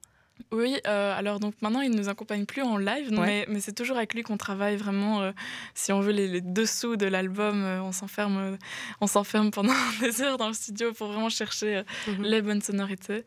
Oui, 0.51 0.77
euh, 0.85 1.17
alors 1.17 1.39
donc 1.39 1.53
maintenant 1.61 1.81
il 1.81 1.91
ne 1.91 1.97
nous 1.97 2.09
accompagne 2.09 2.45
plus 2.45 2.61
en 2.61 2.77
live, 2.77 3.09
mais, 3.11 3.45
mais 3.47 3.61
c'est 3.61 3.71
toujours 3.71 3.97
avec 3.97 4.13
lui 4.13 4.21
qu'on 4.21 4.37
travaille 4.37 4.75
vraiment. 4.75 5.21
Euh, 5.21 5.31
si 5.73 5.91
on 5.93 6.01
veut 6.01 6.11
les, 6.11 6.41
dessous 6.41 6.97
de 6.97 7.05
l'album, 7.05 7.63
euh, 7.63 7.81
on 7.81 7.91
s'enferme, 7.91 8.57
on 9.01 9.07
s'enferme 9.07 9.51
pendant 9.51 9.73
des 10.01 10.21
heures 10.21 10.37
dans 10.37 10.47
le 10.47 10.53
studio 10.53 10.93
pour 10.93 11.07
vraiment 11.07 11.29
chercher 11.29 11.83
mhm. 12.07 12.23
les 12.23 12.41
bonnes 12.41 12.61
sonorités. 12.61 13.23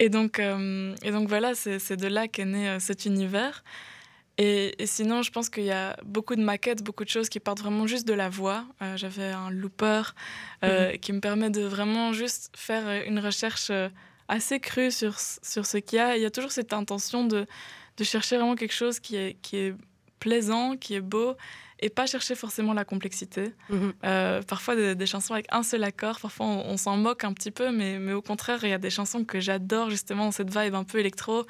Et 0.00 0.08
donc, 0.08 0.40
et 0.40 1.10
donc 1.12 1.28
voilà, 1.28 1.54
c'est 1.54 1.96
de 1.96 2.08
là 2.08 2.26
qu'est 2.26 2.44
né 2.44 2.80
cet 2.80 3.04
univers. 3.04 3.62
Et, 4.36 4.74
sinon, 4.86 5.22
je 5.22 5.30
pense 5.30 5.48
qu'il 5.48 5.64
y 5.64 5.70
a 5.70 5.96
beaucoup 6.04 6.34
de 6.34 6.42
maquettes, 6.42 6.82
beaucoup 6.82 7.04
de 7.04 7.08
choses 7.08 7.28
qui 7.28 7.38
partent 7.38 7.60
vraiment 7.60 7.86
juste 7.86 8.06
de 8.06 8.14
la 8.14 8.28
voix. 8.28 8.64
Euh, 8.82 8.96
j'avais 8.96 9.30
un 9.30 9.50
looper 9.50 10.02
euh, 10.64 10.90
mhm. 10.90 10.98
qui 10.98 11.12
me 11.12 11.20
permet 11.20 11.50
de 11.50 11.62
vraiment 11.62 12.12
juste 12.12 12.50
faire 12.56 13.04
une 13.06 13.20
recherche 13.20 13.68
euh, 13.70 13.88
assez 14.26 14.58
crue 14.58 14.90
sur, 14.90 15.18
sur 15.20 15.66
ce 15.66 15.78
qu'il 15.78 15.98
y 15.98 16.00
a. 16.00 16.16
il 16.16 16.22
y 16.22 16.26
a 16.26 16.30
toujours 16.30 16.50
cette 16.50 16.72
intention 16.72 17.24
de, 17.24 17.46
de 17.96 18.04
chercher 18.04 18.36
vraiment 18.36 18.56
quelque 18.56 18.74
chose 18.74 18.98
qui 18.98 19.14
est, 19.16 19.36
qui 19.40 19.56
est 19.56 19.74
plaisant, 20.18 20.76
qui 20.76 20.94
est 20.94 21.00
beau, 21.00 21.36
et 21.78 21.90
pas 21.90 22.06
chercher 22.06 22.34
forcément 22.34 22.72
la 22.72 22.84
complexité. 22.84 23.52
Mhm. 23.68 23.92
parfois 24.48 24.94
des, 24.94 25.06
chansons 25.06 25.34
avec 25.34 25.46
un 25.50 25.62
seul 25.62 25.84
accord, 25.84 26.18
parfois 26.18 26.46
on, 26.46 26.76
s'en 26.76 26.96
moque 26.96 27.24
un 27.24 27.34
petit 27.34 27.50
peu, 27.50 27.70
mais, 27.70 27.98
mais 27.98 28.14
au 28.14 28.22
contraire, 28.22 28.60
il 28.62 28.70
y 28.70 28.72
a 28.72 28.78
des 28.78 28.90
chansons 28.90 29.24
que 29.24 29.38
j'adore 29.38 29.90
justement, 29.90 30.30
cette 30.30 30.56
vibe 30.56 30.74
un 30.74 30.84
peu 30.84 30.98
électro, 30.98 31.46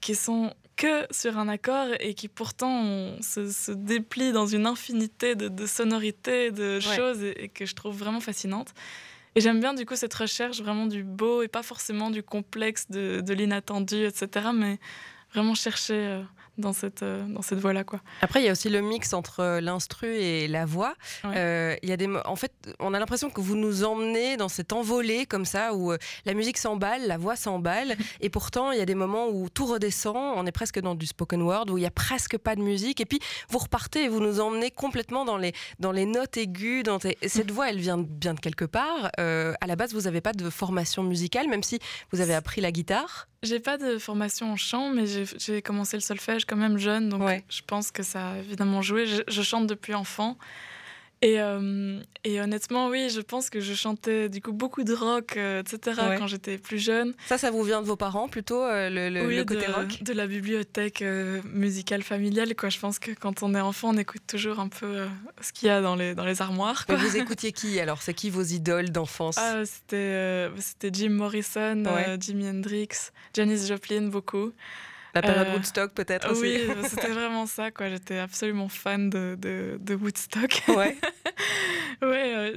qui 0.00 0.14
sont 0.14 0.54
que 0.80 1.06
sur 1.10 1.36
un 1.36 1.48
accord 1.48 1.88
et 2.00 2.14
qui 2.14 2.28
pourtant 2.28 3.12
se, 3.20 3.52
se, 3.52 3.70
déplie 3.70 4.32
dans 4.32 4.46
une 4.46 4.66
infinité 4.66 5.34
de, 5.34 5.66
sonorités, 5.66 6.50
de 6.50 6.80
choses 6.80 7.22
et, 7.22 7.50
que 7.52 7.66
je 7.66 7.74
trouve 7.74 7.94
vraiment 7.94 8.20
fascinante. 8.20 8.72
Et 9.34 9.42
j'aime 9.42 9.60
bien 9.60 9.74
du 9.74 9.84
coup 9.84 9.94
cette 9.94 10.14
recherche 10.14 10.62
vraiment 10.62 10.86
du 10.86 11.04
beau 11.04 11.42
et 11.42 11.48
pas 11.48 11.62
forcément 11.62 12.10
du 12.10 12.22
complexe, 12.22 12.90
de, 12.90 13.20
de 13.20 13.34
l'inattendu, 13.34 14.06
etc. 14.06 14.48
Mais 14.54 14.78
vraiment 15.34 15.54
chercher 15.54 15.98
euh, 16.06 16.22
dans 16.60 16.72
cette, 16.72 17.02
euh, 17.02 17.24
dans 17.26 17.42
cette 17.42 17.58
voie-là. 17.58 17.84
Quoi. 17.84 18.00
Après, 18.22 18.40
il 18.40 18.46
y 18.46 18.48
a 18.48 18.52
aussi 18.52 18.68
le 18.68 18.80
mix 18.80 19.12
entre 19.12 19.40
euh, 19.40 19.60
l'instru 19.60 20.08
et 20.08 20.46
la 20.48 20.66
voix. 20.66 20.94
Euh, 21.24 21.76
il 21.82 21.88
y 21.88 21.92
a 21.92 21.96
des, 21.96 22.08
en 22.24 22.36
fait, 22.36 22.52
on 22.78 22.94
a 22.94 22.98
l'impression 22.98 23.30
que 23.30 23.40
vous 23.40 23.56
nous 23.56 23.84
emmenez 23.84 24.36
dans 24.36 24.48
cette 24.48 24.72
envolée 24.72 25.26
comme 25.26 25.44
ça, 25.44 25.74
où 25.74 25.92
la 26.24 26.34
musique 26.34 26.58
s'emballe, 26.58 27.06
la 27.06 27.18
voix 27.18 27.36
s'emballe, 27.36 27.96
et 28.20 28.30
pourtant, 28.30 28.72
il 28.72 28.78
y 28.78 28.82
a 28.82 28.86
des 28.86 28.94
moments 28.94 29.28
où 29.28 29.48
tout 29.48 29.66
redescend, 29.66 30.34
on 30.36 30.46
est 30.46 30.52
presque 30.52 30.80
dans 30.80 30.94
du 30.94 31.06
spoken 31.06 31.42
word, 31.42 31.66
où 31.70 31.78
il 31.78 31.82
n'y 31.82 31.86
a 31.86 31.90
presque 31.90 32.38
pas 32.38 32.54
de 32.54 32.62
musique, 32.62 33.00
et 33.00 33.06
puis 33.06 33.18
vous 33.48 33.58
repartez 33.58 34.04
et 34.04 34.08
vous 34.08 34.20
nous 34.20 34.40
emmenez 34.40 34.70
complètement 34.70 35.24
dans 35.24 35.36
les, 35.36 35.52
dans 35.78 35.92
les 35.92 36.06
notes 36.06 36.36
aiguës. 36.36 36.82
Dans 36.84 36.98
Cette 36.98 37.50
voix, 37.50 37.70
elle 37.70 37.80
vient 37.80 37.98
bien 37.98 38.34
de 38.34 38.40
quelque 38.40 38.64
part. 38.64 39.10
à 39.18 39.66
la 39.66 39.76
base, 39.76 39.92
vous 39.92 40.02
n'avez 40.02 40.20
pas 40.20 40.32
de 40.32 40.50
formation 40.50 41.02
musicale, 41.02 41.48
même 41.48 41.62
si 41.62 41.78
vous 42.12 42.20
avez 42.20 42.34
appris 42.34 42.60
la 42.60 42.72
guitare. 42.72 43.29
J'ai 43.42 43.60
pas 43.60 43.78
de 43.78 43.98
formation 43.98 44.52
en 44.52 44.56
chant, 44.56 44.90
mais 44.90 45.04
j'ai 45.06 45.62
commencé 45.62 45.96
le 45.96 46.02
solfège 46.02 46.44
quand 46.44 46.56
même 46.56 46.76
jeune, 46.76 47.08
donc 47.08 47.22
je 47.48 47.62
pense 47.66 47.90
que 47.90 48.02
ça 48.02 48.32
a 48.32 48.38
évidemment 48.38 48.82
joué. 48.82 49.06
je 49.06 49.42
chante 49.42 49.66
depuis 49.66 49.94
enfant. 49.94 50.36
Et, 51.22 51.38
euh, 51.38 52.00
et, 52.24 52.40
honnêtement, 52.40 52.88
oui, 52.88 53.10
je 53.10 53.20
pense 53.20 53.50
que 53.50 53.60
je 53.60 53.74
chantais 53.74 54.30
du 54.30 54.40
coup 54.40 54.54
beaucoup 54.54 54.84
de 54.84 54.94
rock, 54.94 55.36
euh, 55.36 55.60
etc. 55.60 56.00
quand 56.18 56.26
j'étais 56.26 56.56
plus 56.56 56.78
jeune. 56.78 57.12
Ça, 57.26 57.36
ça 57.36 57.50
vous 57.50 57.62
vient 57.62 57.82
de 57.82 57.86
vos 57.86 57.96
parents 57.96 58.26
plutôt, 58.26 58.62
euh, 58.62 58.88
le, 58.88 59.10
le, 59.10 59.44
côté 59.44 59.66
de, 59.66 59.72
rock? 59.72 60.02
De 60.02 60.14
la 60.14 60.26
bibliothèque 60.26 61.04
musicale 61.44 62.02
familiale, 62.02 62.54
quoi. 62.54 62.70
Je 62.70 62.78
pense 62.78 62.98
que 62.98 63.10
quand 63.10 63.42
on 63.42 63.54
est 63.54 63.60
enfant, 63.60 63.90
on 63.90 63.98
écoute 63.98 64.22
toujours 64.26 64.60
un 64.60 64.68
peu 64.68 65.06
ce 65.42 65.52
qu'il 65.52 65.68
y 65.68 65.70
a 65.70 65.82
dans 65.82 65.94
les, 65.94 66.14
dans 66.14 66.24
les 66.24 66.40
armoires. 66.40 66.86
Quoi. 66.86 66.96
vous 66.96 67.16
écoutiez 67.18 67.52
qui 67.52 67.78
alors? 67.80 68.00
C'est 68.00 68.14
qui 68.14 68.30
vos 68.30 68.42
idoles 68.42 68.90
d'enfance? 68.90 69.36
Ah, 69.38 69.62
C'était 69.66 70.48
c'était 70.58 70.90
Jim 70.90 71.10
Morrison, 71.10 71.84
Jimi 72.18 72.48
Hendrix, 72.48 73.10
Janis 73.34 73.66
Joplin, 73.66 74.08
beaucoup. 74.08 74.52
La 75.14 75.22
période 75.22 75.48
euh, 75.48 75.54
Woodstock 75.54 75.92
peut-être 75.92 76.30
aussi. 76.30 76.42
Oui, 76.42 76.60
c'était 76.88 77.08
vraiment 77.12 77.46
ça. 77.46 77.70
quoi. 77.70 77.88
J'étais 77.88 78.18
absolument 78.18 78.68
fan 78.68 79.10
de, 79.10 79.36
de, 79.38 79.94
Woodstock. 79.94 80.62
Ouais. 80.68 80.96
ouais, 82.02 82.56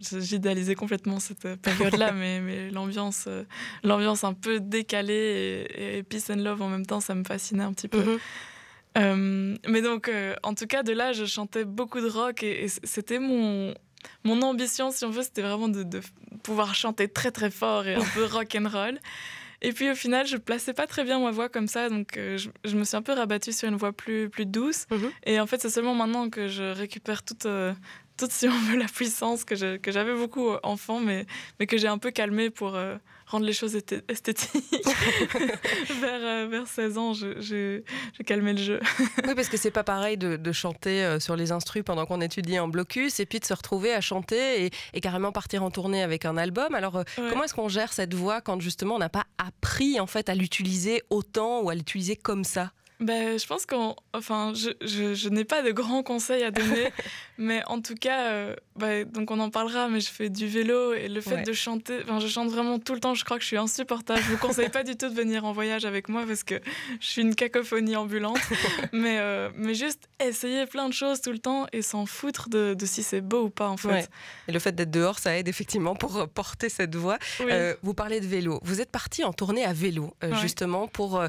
j'idéalisais 0.00 0.74
complètement 0.74 1.20
cette 1.20 1.56
période-là, 1.60 2.12
mais, 2.12 2.40
mais 2.40 2.70
l'ambiance, 2.70 3.26
euh, 3.28 3.44
l'ambiance 3.84 4.24
un 4.24 4.34
peu 4.34 4.60
décalée 4.60 5.66
et, 5.74 6.02
peace 6.02 6.30
and 6.30 6.42
love 6.42 6.62
en 6.62 6.68
même 6.68 6.86
temps, 6.86 7.00
ça 7.00 7.14
me 7.14 7.24
fascinait 7.24 7.64
un 7.64 7.72
petit 7.72 7.88
peu. 7.88 8.18
Mhm. 8.96 9.58
mais 9.68 9.82
donc, 9.82 10.10
en 10.42 10.54
tout 10.54 10.66
cas, 10.66 10.82
de 10.82 10.92
là, 10.92 11.12
je 11.12 11.24
chantais 11.24 11.64
beaucoup 11.64 12.00
de 12.00 12.08
rock 12.08 12.42
et, 12.42 12.66
c'était 12.68 13.20
mon, 13.20 13.74
mon 14.24 14.42
ambition, 14.42 14.90
si 14.90 15.04
on 15.04 15.10
veut, 15.10 15.22
c'était 15.22 15.42
vraiment 15.42 15.68
de, 15.68 15.84
de, 15.84 16.00
pouvoir 16.42 16.74
chanter 16.74 17.06
très 17.06 17.30
très 17.30 17.50
fort 17.50 17.86
et 17.86 17.94
un 17.94 18.04
peu 18.14 18.24
rock 18.24 18.56
and 18.56 18.68
roll. 18.68 18.98
Et 19.62 19.72
puis 19.72 19.90
au 19.90 19.94
final, 19.94 20.26
je 20.26 20.36
plaçais 20.36 20.74
pas 20.74 20.86
très 20.86 21.04
bien 21.04 21.18
ma 21.20 21.30
voix 21.30 21.48
comme 21.48 21.68
ça, 21.68 21.88
donc 21.88 22.14
je, 22.16 22.76
me 22.76 22.84
suis 22.84 22.96
un 22.96 23.02
peu 23.02 23.12
rabattue 23.12 23.52
sur 23.52 23.68
une 23.68 23.76
voix 23.76 23.92
plus, 23.92 24.28
plus 24.28 24.44
douce. 24.44 24.86
Mhm. 24.90 25.10
Et 25.24 25.40
en 25.40 25.46
fait, 25.46 25.60
c'est 25.62 25.70
seulement 25.70 25.94
maintenant 25.94 26.28
que 26.28 26.48
je 26.48 26.64
récupère 26.64 27.22
toute, 27.22 27.46
toute, 28.16 28.32
si 28.32 28.48
on 28.48 28.58
veut, 28.58 28.76
la 28.76 28.86
puissance 28.86 29.44
que 29.44 29.54
j'avais 29.54 30.14
beaucoup 30.14 30.50
enfant, 30.62 31.00
mais, 31.00 31.26
mais 31.60 31.66
que 31.66 31.78
j'ai 31.78 31.88
un 31.88 31.98
peu 31.98 32.10
calmée 32.10 32.50
pour 32.50 32.76
rendre 33.32 33.46
les 33.46 33.52
choses 33.52 33.74
esthétiques. 33.74 34.86
vers, 36.00 36.20
euh, 36.20 36.46
vers 36.50 36.66
16 36.66 36.98
ans, 36.98 37.12
j'ai 37.14 37.84
calmé 38.26 38.52
le 38.52 38.62
jeu. 38.62 38.80
oui, 39.26 39.34
parce 39.34 39.48
que 39.48 39.56
c'est 39.56 39.70
pas 39.70 39.84
pareil 39.84 40.16
de, 40.16 40.52
chanter 40.52 41.02
euh, 41.02 41.18
sur 41.18 41.34
les 41.34 41.50
instrus 41.50 41.82
pendant 41.82 42.04
qu'on 42.04 42.20
étudie 42.20 42.58
en 42.58 42.68
blocus 42.68 43.20
et 43.20 43.26
puis 43.26 43.40
de 43.40 43.44
se 43.44 43.54
retrouver 43.54 43.94
à 43.94 44.02
chanter 44.02 44.70
et, 44.92 45.00
carrément 45.00 45.32
partir 45.32 45.62
en 45.62 45.70
tournée 45.70 46.02
avec 46.02 46.26
un 46.26 46.36
album. 46.36 46.74
Alors, 46.74 46.96
euh, 46.96 47.02
comment 47.16 47.44
est-ce 47.44 47.54
qu'on 47.54 47.68
gère 47.68 47.92
cette 47.92 48.14
voix 48.14 48.40
quand 48.42 48.60
justement 48.60 48.96
on 48.96 48.98
n'a 48.98 49.08
pas 49.08 49.24
appris 49.38 49.98
en 49.98 50.06
fait 50.06 50.28
à 50.28 50.34
l'utiliser 50.34 51.02
autant 51.08 51.62
ou 51.62 51.70
à 51.70 51.74
l'utiliser 51.74 52.16
comme 52.16 52.44
ça? 52.44 52.70
Ben, 53.02 53.36
je 53.36 53.46
pense 53.46 53.66
qu'on. 53.66 53.96
Enfin, 54.12 54.52
je, 54.54 54.70
je, 54.80 55.14
je 55.14 55.28
n'ai 55.28 55.44
pas 55.44 55.62
de 55.62 55.72
grands 55.72 56.04
conseils 56.04 56.44
à 56.44 56.52
donner, 56.52 56.90
mais 57.38 57.62
en 57.66 57.80
tout 57.80 57.96
cas, 57.96 58.30
euh, 58.30 58.54
bah, 58.76 59.04
donc 59.04 59.30
on 59.30 59.38
en 59.40 59.50
parlera, 59.50 59.88
mais 59.88 60.00
je 60.00 60.08
fais 60.08 60.30
du 60.30 60.46
vélo 60.46 60.94
et 60.94 61.08
le 61.08 61.20
fait 61.20 61.42
de 61.42 61.52
chanter. 61.52 62.00
Enfin, 62.04 62.20
je 62.20 62.26
chante 62.26 62.50
vraiment 62.50 62.78
tout 62.78 62.94
le 62.94 63.00
temps, 63.00 63.14
je 63.14 63.24
crois 63.24 63.36
que 63.36 63.42
je 63.42 63.48
suis 63.48 63.56
insupportable. 63.56 64.20
Je 64.20 64.30
vous 64.30 64.38
conseille 64.38 64.70
pas 64.70 64.82
du 64.82 64.96
tout 64.96 65.08
de 65.08 65.14
venir 65.14 65.44
en 65.44 65.52
voyage 65.52 65.84
avec 65.84 66.08
moi 66.08 66.24
parce 66.26 66.42
que 66.42 66.60
je 67.00 67.06
suis 67.06 67.22
une 67.22 67.34
cacophonie 67.34 67.96
ambulante, 67.96 68.38
mais, 68.92 69.18
euh, 69.18 69.50
mais 69.56 69.74
juste 69.74 70.08
essayer 70.24 70.66
plein 70.66 70.88
de 70.88 70.94
choses 70.94 71.20
tout 71.20 71.32
le 71.32 71.38
temps 71.38 71.66
et 71.72 71.82
s'en 71.82 72.06
foutre 72.06 72.48
de, 72.48 72.74
de 72.74 72.86
si 72.86 73.02
c'est 73.02 73.20
beau 73.20 73.44
ou 73.44 73.50
pas, 73.50 73.68
en 73.68 73.76
fait. 73.76 74.08
Et 74.48 74.52
le 74.52 74.58
fait 74.58 74.72
d'être 74.72 74.90
dehors, 74.90 75.18
ça 75.18 75.36
aide 75.36 75.48
effectivement 75.48 75.94
pour 75.94 76.28
porter 76.28 76.68
cette 76.68 76.94
voix. 76.96 77.18
Euh, 77.40 77.74
vous 77.82 77.94
parlez 77.94 78.20
de 78.20 78.26
vélo. 78.26 78.58
Vous 78.62 78.80
êtes 78.80 78.90
parti 78.90 79.24
en 79.24 79.32
tournée 79.32 79.64
à 79.64 79.72
vélo, 79.72 80.14
justement, 80.40 80.88
pour 80.88 81.22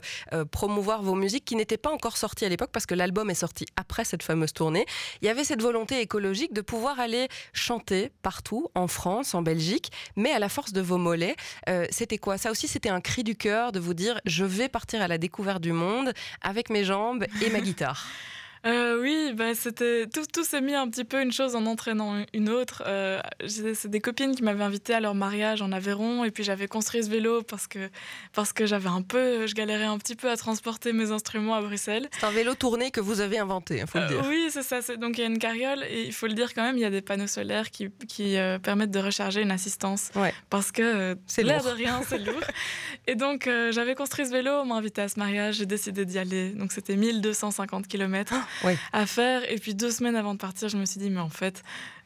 promouvoir 0.52 1.02
vos 1.02 1.16
musiques 1.16 1.46
qui 1.46 1.56
n'était 1.56 1.78
pas 1.78 1.92
encore 1.92 2.18
sorti 2.18 2.46
à 2.46 2.50
l'époque 2.50 2.70
parce 2.72 2.86
que 2.86 2.96
l'album 2.96 3.30
est 3.30 3.36
sorti 3.36 3.66
après 3.76 4.06
cette 4.06 4.24
fameuse 4.24 4.54
tournée. 4.54 4.86
Il 5.22 5.26
y 5.26 5.30
avait 5.30 5.44
cette 5.44 5.62
volonté 5.62 6.00
écologique 6.00 6.54
de 6.54 6.62
pouvoir 6.62 7.00
aller 7.00 7.28
chanter 7.54 8.12
partout, 8.22 8.68
en 8.76 8.88
France, 8.88 9.34
en 9.34 9.42
Belgique, 9.42 9.92
mais 10.16 10.32
à 10.32 10.40
la 10.40 10.50
force 10.50 10.74
de 10.74 10.82
vos 10.82 10.98
mollets. 10.98 11.36
Euh, 11.70 11.86
c'était 11.90 12.18
quoi? 12.18 12.38
Ça 12.38 12.52
aussi, 12.52 12.68
c'était 12.68 12.90
un 12.90 13.02
cri 13.02 13.24
du 13.24 13.36
cœur 13.36 13.72
de 13.72 13.80
vous 13.80 13.94
dire 13.94 14.20
je 14.26 14.46
vais 14.46 14.70
partir 14.70 15.02
à 15.02 15.08
la 15.08 15.18
découverte 15.18 15.62
du 15.62 15.72
monde 15.72 16.14
avec 16.42 16.70
mes 16.70 16.84
jambes 16.84 17.26
et 17.42 17.50
ma 17.50 17.60
guitare. 17.60 18.08
Euh, 18.66 19.02
oui, 19.02 19.34
bah, 19.34 19.56
c'était 19.56 20.08
tout, 20.08 20.26
tout 20.32 20.44
s'est 20.44 20.62
mis 20.62 20.74
un 20.74 20.88
petit 20.88 21.04
peu 21.04 21.22
une 21.22 21.34
chose 21.34 21.56
en 21.56 21.66
entraînant 21.66 22.24
une 22.34 22.50
autre. 22.50 22.84
Euh, 22.88 23.20
c'est 23.48 23.90
des 23.90 24.00
copines 24.00 24.36
qui 24.36 24.44
m'avaient 24.44 24.64
invité 24.64 24.94
à 24.94 25.02
leur 25.02 25.16
mariage 25.16 25.62
en 25.62 25.72
Aveyron 25.74 26.24
et 26.24 26.32
puis 26.32 26.46
j'avais 26.46 26.68
construit 26.68 27.04
ce 27.04 27.10
vélo 27.10 27.44
parce 27.44 27.68
que 27.68 27.90
parce 28.32 28.54
que 28.54 28.66
j'avais 28.66 28.88
un 28.88 29.02
peu, 29.02 29.48
je 29.48 29.54
galérais 29.54 29.84
un 29.84 29.98
petit 29.98 30.16
peu 30.16 30.30
à 30.30 30.38
transporter 30.38 30.94
mes 30.94 31.12
instruments 31.12 31.56
à 31.56 31.62
Bruxelles. 31.62 32.08
C'est 32.18 32.26
un 32.26 32.32
vélo 32.32 32.56
tourné 32.56 32.90
que 32.90 33.02
vous 33.02 33.20
avez 33.20 33.38
inventé, 33.38 33.78
il 33.78 33.82
hein, 33.82 33.86
faut 33.86 33.98
le 33.98 34.06
euh, 34.06 34.08
dire. 34.08 34.26
oui, 34.30 34.48
c'est 34.50 34.64
ça. 34.64 34.80
Donc 34.96 35.18
il 35.18 35.22
y 35.22 35.24
a 35.26 35.28
une 35.28 35.40
carriole 35.40 35.84
et 35.90 36.04
il 36.04 36.14
faut 36.14 36.28
le 36.28 36.34
dire 36.34 36.54
quand 36.54 36.64
même, 36.64 36.78
il 36.78 36.82
y 36.82 36.86
a 36.86 36.90
des 36.90 37.02
panneaux 37.02 37.28
solaires 37.28 37.70
qui, 37.70 37.90
qui 38.08 38.38
permettent 38.62 38.92
de 38.92 39.00
recharger 39.00 39.42
une 39.42 39.52
assistance. 39.52 40.10
Ouais. 40.16 40.34
Parce 40.50 40.72
que 40.72 41.18
c'est 41.28 41.44
l'air 41.44 41.64
de 41.64 41.70
rien, 41.70 42.02
c'est 42.08 42.20
lourd. 42.20 42.44
et 43.08 43.16
donc 43.16 43.50
j'avais 43.72 43.96
construit 43.96 44.26
ce 44.26 44.32
vélo, 44.32 44.52
on 44.62 44.66
m'a 44.66 44.76
invité 44.76 45.02
à 45.02 45.10
ce 45.10 45.20
mariage, 45.20 45.56
j'ai 45.56 45.66
décidé 45.66 46.06
d'y 46.06 46.18
aller. 46.18 46.52
Donc 46.52 46.72
c'était 46.72 46.96
1250 46.96 47.88
km 47.88 48.34
à 48.92 49.06
faire. 49.06 49.50
Et 49.52 49.58
puis 49.58 49.76
deux 49.76 49.92
semaines 49.92 50.16
avant 50.16 50.34
de 50.34 50.40
partir, 50.40 50.70
je 50.70 50.78
me 50.78 50.86
suis 50.86 51.00
dit, 51.00 51.10
mais 51.10 51.20
en 51.20 51.30
fait, 51.30 51.64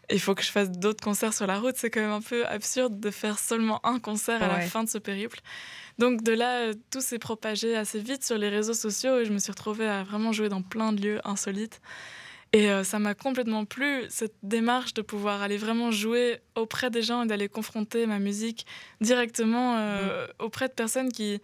il 0.09 0.19
faut 0.19 0.35
que 0.35 0.43
je 0.43 0.51
fasse 0.51 0.71
d'autres 0.71 1.03
concerts 1.03 1.33
sur 1.33 1.47
la 1.47 1.59
route. 1.59 1.75
C'est 1.75 1.89
quand 1.89 2.01
même 2.01 2.11
un 2.11 2.21
peu 2.21 2.45
absurde 2.45 2.99
de 2.99 3.11
faire 3.11 3.39
seulement 3.39 3.85
un 3.85 3.99
concert 3.99 4.41
à 4.41 4.47
la 4.47 4.61
fin 4.61 4.83
de 4.83 4.89
ce 4.89 4.97
périple. 4.97 5.39
Donc 5.97 6.23
de 6.23 6.31
là, 6.31 6.59
euh, 6.59 6.73
tout 6.91 7.01
s'est 7.01 7.19
propagé 7.19 7.75
assez 7.75 7.99
vite 7.99 8.23
sur 8.23 8.37
les 8.37 8.49
réseaux 8.49 8.73
sociaux 8.73 9.19
et 9.19 9.25
je 9.25 9.33
me 9.33 9.39
suis 9.39 9.51
retrouvée 9.51 9.87
à 9.87 10.03
vraiment 10.03 10.31
jouer 10.31 10.47
dans 10.47 10.61
plein 10.61 10.93
de 10.93 11.01
lieux 11.01 11.19
insolites. 11.27 11.81
Et 12.53 12.69
euh, 12.69 12.83
ça 12.83 12.99
m'a 12.99 13.13
complètement 13.13 13.65
plu, 13.65 14.05
cette 14.09 14.35
démarche 14.41 14.93
de 14.93 15.01
pouvoir 15.01 15.41
aller 15.41 15.57
vraiment 15.57 15.91
jouer 15.91 16.39
auprès 16.55 16.89
des 16.89 17.01
gens 17.01 17.23
et 17.23 17.27
d'aller 17.27 17.49
confronter 17.49 18.05
ma 18.05 18.19
musique 18.19 18.65
directement 19.01 19.75
euh, 19.77 20.25
mmh. 20.25 20.43
auprès 20.43 20.67
de 20.69 20.73
personnes 20.73 21.11
qui, 21.11 21.41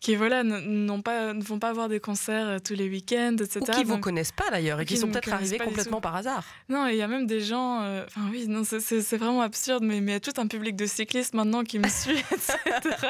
qui 0.00 0.16
voilà, 0.16 0.42
n'ont 0.44 1.00
pas, 1.02 1.32
ne 1.32 1.42
vont 1.42 1.58
pas 1.58 1.70
avoir 1.70 1.88
des 1.88 2.00
concerts 2.00 2.46
euh, 2.46 2.58
tous 2.58 2.74
les 2.74 2.88
week-ends, 2.88 3.36
etc. 3.40 3.60
Ou 3.60 3.64
qui 3.64 3.80
ne 3.80 3.86
vous 3.86 3.98
connaissent 3.98 4.32
pas 4.32 4.50
d'ailleurs 4.50 4.80
et 4.80 4.84
qui, 4.84 4.96
sont 4.96 5.08
peut-être 5.08 5.32
arrivés 5.32 5.58
complètement 5.58 6.00
par 6.00 6.14
hasard. 6.14 6.44
Non, 6.68 6.86
il 6.86 6.96
y 6.96 7.02
a 7.02 7.08
même 7.08 7.26
des 7.26 7.40
gens, 7.40 7.82
euh, 7.82 8.04
enfin 8.06 8.28
oui, 8.30 8.46
non, 8.46 8.62
c'est 8.64 9.16
vraiment 9.16 9.42
absurde, 9.42 9.82
mais, 9.82 10.00
mais 10.00 10.12
il 10.12 10.14
y 10.14 10.16
a 10.16 10.20
tout 10.20 10.38
un 10.38 10.46
public 10.46 10.76
de 10.76 10.86
cyclistes 10.86 11.34
maintenant 11.34 11.64
qui 11.64 11.78
me 11.78 11.88
suit, 11.88 12.18
etc. 12.32 13.06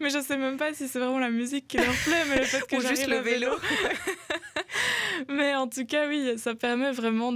mais 0.00 0.10
je 0.10 0.20
sais 0.20 0.36
même 0.36 0.56
pas 0.56 0.74
si 0.74 0.88
c'est 0.88 0.98
vraiment 0.98 1.18
la 1.18 1.30
musique 1.30 1.66
qui 1.66 1.78
leur 1.78 1.94
plaît, 2.04 2.24
mais 2.28 2.40
le 2.40 2.44
fait 2.44 2.66
que 2.66 2.76
Ou 2.76 2.80
juste 2.80 3.06
le 3.06 3.18
vélo. 3.18 3.50
mais 5.28 5.54
en 5.54 5.68
tout 5.68 5.84
cas, 5.84 6.08
oui, 6.08 6.34
ça 6.38 6.54
permet 6.54 6.92
vraiment 6.92 7.32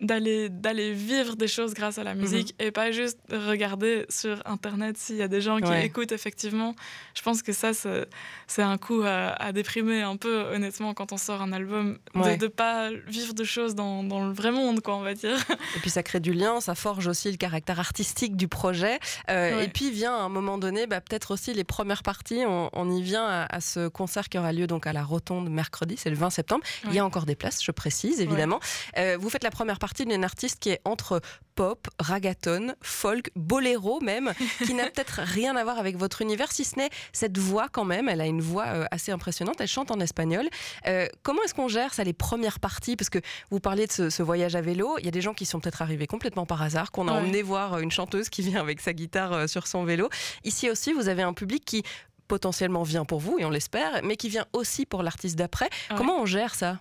d'aller 0.00 0.48
d'aller 0.48 0.92
vivre 0.92 1.36
des 1.36 1.48
choses 1.48 1.74
grâce 1.74 1.98
à 1.98 2.04
la 2.04 2.14
musique 2.14 2.54
mhm. 2.60 2.66
et 2.66 2.70
pas 2.70 2.90
juste 2.90 3.18
regarder 3.30 4.06
sur 4.08 4.42
Internet 4.46 4.96
s'il 4.98 5.16
y 5.16 5.22
a 5.22 5.28
des 5.28 5.40
gens 5.40 5.58
qui 5.60 5.72
écoutent 5.72 6.12
effectivement. 6.12 6.74
Je 7.14 7.22
pense 7.22 7.42
que 7.42 7.52
ça, 7.52 7.72
c'est 7.74 8.62
un 8.62 8.78
coup 8.78 9.02
à, 9.04 9.52
déprimer 9.52 10.02
un 10.02 10.16
peu, 10.16 10.42
honnêtement, 10.54 10.94
quand 10.94 11.12
on 11.12 11.16
sort 11.16 11.42
un 11.42 11.52
album, 11.52 11.98
de 12.14 12.44
ne 12.44 12.46
pas 12.48 12.90
vivre 13.06 13.34
de 13.34 13.44
choses 13.44 13.74
dans, 13.74 14.02
dans, 14.02 14.26
le 14.26 14.32
vrai 14.32 14.50
monde, 14.50 14.80
quoi, 14.80 14.96
on 14.96 15.02
va 15.02 15.14
dire. 15.14 15.36
Et 15.76 15.80
puis 15.80 15.90
ça 15.90 16.02
crée 16.02 16.20
du 16.20 16.32
lien, 16.32 16.60
ça 16.60 16.74
forge 16.74 17.06
aussi 17.06 17.30
le 17.30 17.36
caractère 17.36 17.80
artistique 17.80 18.36
du 18.36 18.48
projet. 18.48 18.98
Euh, 19.30 19.62
et 19.62 19.68
puis 19.68 19.90
vient 19.90 20.14
à 20.14 20.20
un 20.20 20.28
moment 20.28 20.58
donné, 20.58 20.86
bah, 20.86 21.00
peut-être 21.00 21.32
aussi 21.32 21.54
les 21.54 21.64
premières 21.64 22.02
parties, 22.02 22.42
on, 22.46 22.90
y 22.90 23.02
vient 23.02 23.26
à, 23.26 23.60
ce 23.60 23.88
concert 23.88 24.28
qui 24.28 24.38
aura 24.38 24.52
lieu 24.52 24.66
donc 24.66 24.86
à 24.86 24.92
la 24.92 25.02
Rotonde 25.02 25.50
mercredi, 25.50 25.96
c'est 25.96 26.10
le 26.10 26.16
20 26.16 26.30
septembre. 26.30 26.64
Il 26.90 26.97
y 26.98 27.00
a 27.00 27.04
encore 27.04 27.26
des 27.26 27.36
places, 27.36 27.62
je 27.62 27.70
précise, 27.70 28.20
évidemment. 28.20 28.60
Euh, 28.96 29.16
vous 29.20 29.30
faites 29.30 29.44
la 29.44 29.50
première 29.50 29.78
partie 29.78 30.04
d'une 30.04 30.24
artiste 30.24 30.58
qui 30.60 30.70
est 30.70 30.80
entre 30.84 31.20
pop, 31.54 31.88
ragaton, 31.98 32.74
folk, 32.82 33.30
boléro 33.34 34.00
même, 34.00 34.32
qui 34.64 34.74
n'a 34.74 34.84
peut-être 34.84 35.20
rien 35.22 35.56
à 35.56 35.64
voir 35.64 35.78
avec 35.78 35.96
votre 35.96 36.22
univers, 36.22 36.52
si 36.52 36.64
ce 36.64 36.76
n'est 36.76 36.90
cette 37.12 37.38
voix 37.38 37.68
quand 37.68 37.84
même. 37.84 38.08
Elle 38.08 38.20
a 38.20 38.26
une 38.26 38.40
voix 38.40 38.66
euh, 38.66 38.84
assez 38.90 39.12
impressionnante, 39.12 39.60
elle 39.60 39.68
chante 39.68 39.90
en 39.90 40.00
espagnol. 40.00 40.48
Euh, 40.86 41.06
comment 41.22 41.42
est-ce 41.42 41.54
qu'on 41.54 41.68
gère 41.68 41.94
ça, 41.94 42.04
les 42.04 42.12
premières 42.12 42.60
parties? 42.60 42.96
Parce 42.96 43.10
que 43.10 43.18
vous 43.50 43.60
parliez 43.60 43.86
de 43.86 44.10
ce, 44.10 44.22
voyage 44.22 44.56
à 44.56 44.60
vélo, 44.60 44.96
il 44.98 45.04
y 45.04 45.08
a 45.08 45.12
des 45.12 45.20
gens 45.20 45.34
qui 45.34 45.46
sont 45.46 45.60
peut-être 45.60 45.82
arrivés 45.82 46.06
complètement 46.06 46.46
par 46.46 46.62
hasard, 46.62 46.90
qu'on 46.90 47.08
a 47.08 47.12
emmené 47.12 47.42
voir 47.42 47.78
une 47.78 47.90
chanteuse 47.90 48.28
qui 48.28 48.42
vient 48.42 48.60
avec 48.60 48.80
sa 48.80 48.92
guitare 48.92 49.48
sur 49.48 49.66
son 49.66 49.84
vélo. 49.84 50.08
Ici 50.44 50.70
aussi, 50.70 50.92
vous 50.92 51.08
avez 51.08 51.22
un 51.22 51.32
public 51.32 51.64
qui 51.64 51.82
potentiellement 52.28 52.82
vient 52.82 53.04
pour 53.04 53.18
vous, 53.18 53.38
et 53.38 53.44
on 53.44 53.50
l'espère, 53.50 54.00
mais 54.04 54.16
qui 54.16 54.28
vient 54.28 54.46
aussi 54.52 54.86
pour 54.86 55.02
l'artiste 55.02 55.36
d'après. 55.36 55.68
Comment 55.96 56.20
on 56.20 56.26
gère 56.26 56.54
ça? 56.54 56.78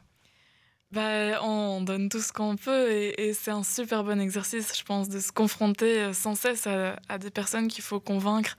Bah, 0.91 1.41
on 1.43 1.81
donne 1.81 2.07
tout 2.09 2.21
ce 2.21 2.31
qu'on 2.31 2.55
peut 2.55 2.91
et, 2.91 3.33
c'est 3.33 3.51
un 3.51 3.63
super 3.63 4.03
bon 4.03 4.21
exercice, 4.21 4.77
je 4.77 4.83
pense, 4.83 5.09
de 5.09 5.19
se 5.19 5.31
confronter 5.31 5.99
euh, 5.99 6.13
sans 6.13 6.35
cesse 6.35 6.67
à, 6.67 7.17
des 7.17 7.29
personnes 7.29 7.67
qu'il 7.67 7.83
faut 7.83 7.99
convaincre. 7.99 8.57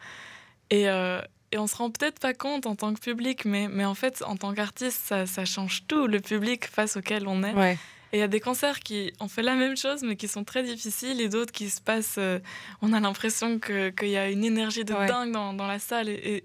Et, 0.71 0.89
euh, 0.89 1.23
et 1.53 1.59
on 1.59 1.67
se 1.67 1.77
rend 1.77 1.91
peut-être 1.91 2.19
pas 2.19 2.35
compte 2.35 2.67
en 2.67 2.77
tant 2.77 2.93
que 2.93 3.01
public, 3.01 3.47
mais, 3.47 3.69
mais 3.69 3.87
en 3.87 3.95
fait, 3.95 4.23
en 4.27 4.37
tant 4.37 4.53
qu'artiste, 4.53 5.01
ça, 5.07 5.25
ça, 5.25 5.47
change 5.47 5.85
tout, 5.89 6.07
le 6.07 6.21
public 6.21 6.67
face 6.67 6.99
auquel 6.99 7.27
on 7.27 7.43
est. 7.43 7.79
Et 8.11 8.17
il 8.17 8.21
y 8.21 8.23
a 8.23 8.29
des 8.29 8.41
concerts 8.41 8.81
qui 8.81 9.13
ont 9.21 9.29
fait 9.29 9.43
la 9.43 9.55
même 9.55 9.77
chose, 9.77 10.03
mais 10.03 10.17
qui 10.17 10.29
sont 10.29 10.45
très 10.45 10.63
difficiles, 10.63 11.21
et 11.21 11.29
d'autres 11.29 11.53
qui 11.53 11.69
se 11.69 11.81
passent. 11.81 12.17
Euh, 12.19 12.39
on 12.81 12.95
a 12.95 13.01
l'impression 13.01 13.59
qu'il 13.59 14.09
y 14.09 14.17
a 14.17 14.31
une 14.31 14.45
énergie 14.45 14.85
de 14.85 14.95
dingue 14.95 15.33
dans, 15.33 15.53
dans, 15.53 15.67
la 15.67 15.79
salle. 15.79 16.09
et, 16.09 16.37
et, 16.37 16.43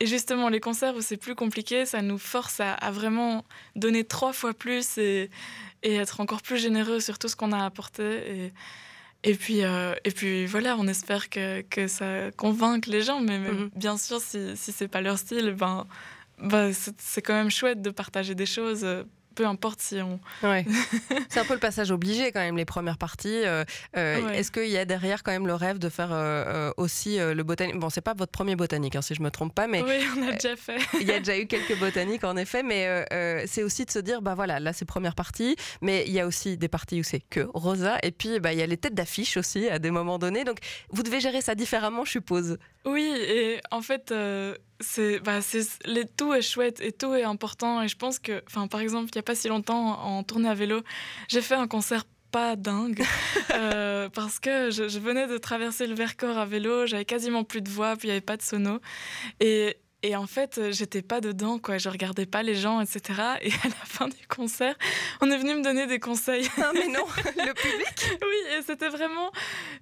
justement, 0.00 0.48
les 0.48 0.60
concerts 0.60 0.96
où 0.96 1.00
c'est 1.00 1.16
plus 1.16 1.34
compliqué, 1.34 1.84
ça 1.86 2.02
nous 2.02 2.18
force 2.18 2.60
à, 2.60 2.90
vraiment 2.90 3.44
donner 3.76 4.04
trois 4.04 4.32
fois 4.32 4.54
plus 4.54 4.98
et, 4.98 5.30
et, 5.82 5.94
être 5.94 6.20
encore 6.20 6.42
plus 6.42 6.58
généreux 6.58 7.00
sur 7.00 7.18
tout 7.18 7.28
ce 7.28 7.36
qu'on 7.36 7.52
a 7.52 7.64
apporté. 7.64 8.02
Et, 8.02 8.52
et, 9.24 9.34
puis, 9.34 9.62
euh, 9.62 9.94
et 10.04 10.10
puis 10.10 10.46
voilà, 10.46 10.76
on 10.78 10.86
espère 10.86 11.28
que, 11.28 11.60
que 11.62 11.86
ça 11.86 12.30
convainque 12.32 12.86
les 12.86 13.02
gens, 13.02 13.20
mais, 13.20 13.38
mhm. 13.38 13.70
bien 13.76 13.98
sûr, 13.98 14.20
si, 14.20 14.56
si 14.56 14.72
c'est 14.72 14.88
pas 14.88 15.00
leur 15.00 15.18
style, 15.18 15.50
ben, 15.50 15.86
ben 16.38 16.72
c'est 16.72 17.22
quand 17.22 17.34
même 17.34 17.50
chouette 17.50 17.82
de 17.82 17.90
partager 17.90 18.34
des 18.34 18.46
choses 18.46 18.86
peu 19.34 19.46
importe 19.46 19.80
si 19.80 20.00
on. 20.00 20.20
Ouais. 20.42 20.64
c'est 21.28 21.40
un 21.40 21.44
peu 21.44 21.54
le 21.54 21.60
passage 21.60 21.90
obligé 21.90 22.32
quand 22.32 22.40
même, 22.40 22.56
les 22.56 22.64
premières 22.64 22.98
parties. 22.98 23.28
Euh, 23.28 23.64
euh, 23.96 24.28
est-ce 24.30 24.50
qu'il 24.50 24.68
y 24.68 24.78
a 24.78 24.84
derrière 24.84 25.22
quand 25.22 25.32
même 25.32 25.46
le 25.46 25.54
rêve 25.54 25.78
de 25.78 25.88
faire 25.88 26.10
euh, 26.12 26.72
aussi 26.76 27.18
le 27.18 27.42
botanique? 27.42 27.78
Bon, 27.78 27.90
c'est 27.90 28.00
pas 28.00 28.14
votre 28.14 28.32
premier 28.32 28.56
botanique, 28.56 28.96
hein, 28.96 29.02
si 29.02 29.14
je 29.14 29.22
me 29.22 29.30
trompe 29.30 29.54
pas, 29.54 29.66
mais. 29.66 29.82
Oui, 29.82 30.06
on 30.16 30.28
a 30.28 30.32
déjà 30.32 30.56
fait. 30.56 30.78
Il 31.00 31.06
y 31.06 31.12
a 31.12 31.18
déjà 31.18 31.38
eu 31.38 31.46
quelques 31.46 31.78
botaniques 31.78 32.24
en 32.24 32.36
effet, 32.36 32.62
mais 32.62 33.04
c'est 33.46 33.62
aussi 33.62 33.84
de 33.84 33.90
se 33.90 33.98
dire, 33.98 34.22
bah 34.22 34.34
voilà, 34.34 34.60
là 34.60 34.72
c'est 34.72 34.84
première 34.84 35.14
partie, 35.14 35.56
mais 35.80 36.04
il 36.06 36.12
y 36.12 36.20
a 36.20 36.26
aussi 36.26 36.56
des 36.56 36.68
parties 36.68 37.00
où 37.00 37.02
c'est 37.02 37.20
que 37.20 37.48
Rosa, 37.54 37.98
et 38.02 38.10
puis 38.10 38.40
bah, 38.40 38.52
il 38.52 38.58
y 38.58 38.62
a 38.62 38.66
les 38.66 38.76
têtes 38.76 38.94
d'affiche 38.94 39.36
aussi 39.36 39.68
à 39.68 39.78
des 39.78 39.90
moments 39.90 40.18
donnés. 40.18 40.44
Donc 40.44 40.58
vous 40.90 41.02
devez 41.02 41.20
gérer 41.20 41.40
ça 41.40 41.54
différemment, 41.54 42.04
je 42.04 42.12
suppose. 42.12 42.58
Oui, 42.84 43.02
et 43.02 43.60
en 43.70 43.80
fait 43.80 44.12
c'est 44.80 45.20
bah, 45.20 45.38
les, 45.84 46.04
tout 46.06 46.34
est 46.34 46.42
chouette 46.42 46.80
et 46.80 46.92
tout 46.92 47.14
est 47.14 47.22
important 47.22 47.82
et 47.82 47.88
je 47.88 47.96
pense 47.96 48.18
que 48.18 48.42
enfin 48.48 48.66
par 48.66 48.80
exemple 48.80 49.10
il 49.12 49.16
y 49.16 49.18
a 49.20 49.22
pas 49.22 49.36
si 49.36 49.46
longtemps 49.46 50.00
en 50.04 50.24
tournée 50.24 50.48
à 50.48 50.54
vélo 50.54 50.82
j'ai 51.28 51.40
fait 51.40 51.54
un 51.54 51.68
concert 51.68 52.04
pas 52.32 52.56
dingue 52.56 53.04
euh, 53.54 54.08
parce 54.08 54.40
que 54.40 54.70
je, 54.70 54.88
je, 54.88 54.98
venais 54.98 55.28
de 55.28 55.38
traverser 55.38 55.86
le 55.86 55.94
Vercors 55.94 56.38
à 56.38 56.46
vélo, 56.46 56.86
j'avais 56.86 57.04
quasiment 57.04 57.44
plus 57.44 57.60
de 57.60 57.68
voix, 57.68 57.94
puis 57.94 58.08
il 58.08 58.10
n'y 58.10 58.16
avait 58.16 58.20
pas 58.22 58.38
de 58.38 58.42
sono. 58.42 58.80
Et, 59.38 59.76
et 60.04 60.16
en 60.16 60.26
fait, 60.26 60.58
euh, 60.58 60.72
j'étais 60.72 61.02
pas 61.02 61.20
dedans, 61.20 61.58
quoi. 61.58 61.78
Je 61.78 61.88
regardais 61.88 62.26
pas 62.26 62.42
les 62.42 62.56
gens, 62.56 62.80
etc. 62.80 63.02
Et 63.42 63.52
à 63.52 63.68
la 63.68 63.84
fin 63.84 64.08
du 64.08 64.26
concert, 64.28 64.74
on 65.20 65.30
est 65.30 65.36
venu 65.36 65.54
me 65.54 65.62
donner 65.62 65.86
des 65.86 66.00
conseils. 66.00 66.48
Ah, 66.58 66.72
mais 66.74 66.88
non, 66.88 67.04
le 67.16 67.54
public 67.54 68.18
Oui, 68.20 68.58
et 68.58 68.62
c'était 68.62 68.88
vraiment 68.88 69.30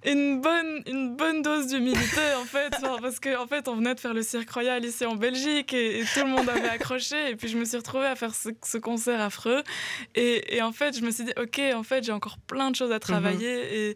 une 0.05 0.39
bonne, 0.39 0.83
une 0.85 1.15
bonne 1.15 1.41
dose 1.41 1.67
d'humilité, 1.67 2.21
en 2.39 2.45
fait. 2.45 2.69
Parce 3.01 3.19
qu'en 3.19 3.43
en 3.43 3.47
fait, 3.47 3.67
on 3.67 3.75
venait 3.75 3.95
de 3.95 3.99
faire 3.99 4.13
le 4.13 4.21
Cirque 4.21 4.49
Royal 4.51 4.85
ici 4.85 5.05
en 5.05 5.15
Belgique 5.15 5.73
et, 5.73 6.03
tout 6.13 6.21
le 6.21 6.29
monde 6.29 6.49
avait 6.49 6.69
accroché. 6.69 7.31
Et 7.31 7.35
puis, 7.35 7.47
je 7.47 7.57
me 7.57 7.65
suis 7.65 7.77
retrouvée 7.77 8.07
à 8.07 8.15
faire 8.15 8.33
ce, 8.35 8.77
concert 8.77 9.21
affreux. 9.21 9.63
Et, 10.15 10.55
et, 10.55 10.61
en 10.61 10.71
fait, 10.71 10.97
je 10.97 11.03
me 11.03 11.11
suis 11.11 11.23
dit, 11.23 11.33
OK, 11.41 11.59
en 11.73 11.83
fait, 11.83 12.03
j'ai 12.03 12.11
encore 12.11 12.37
plein 12.37 12.69
de 12.69 12.75
choses 12.75 12.91
à 12.91 12.99
travailler. 12.99 13.55
Mhm. 13.55 13.69
Et, 13.71 13.95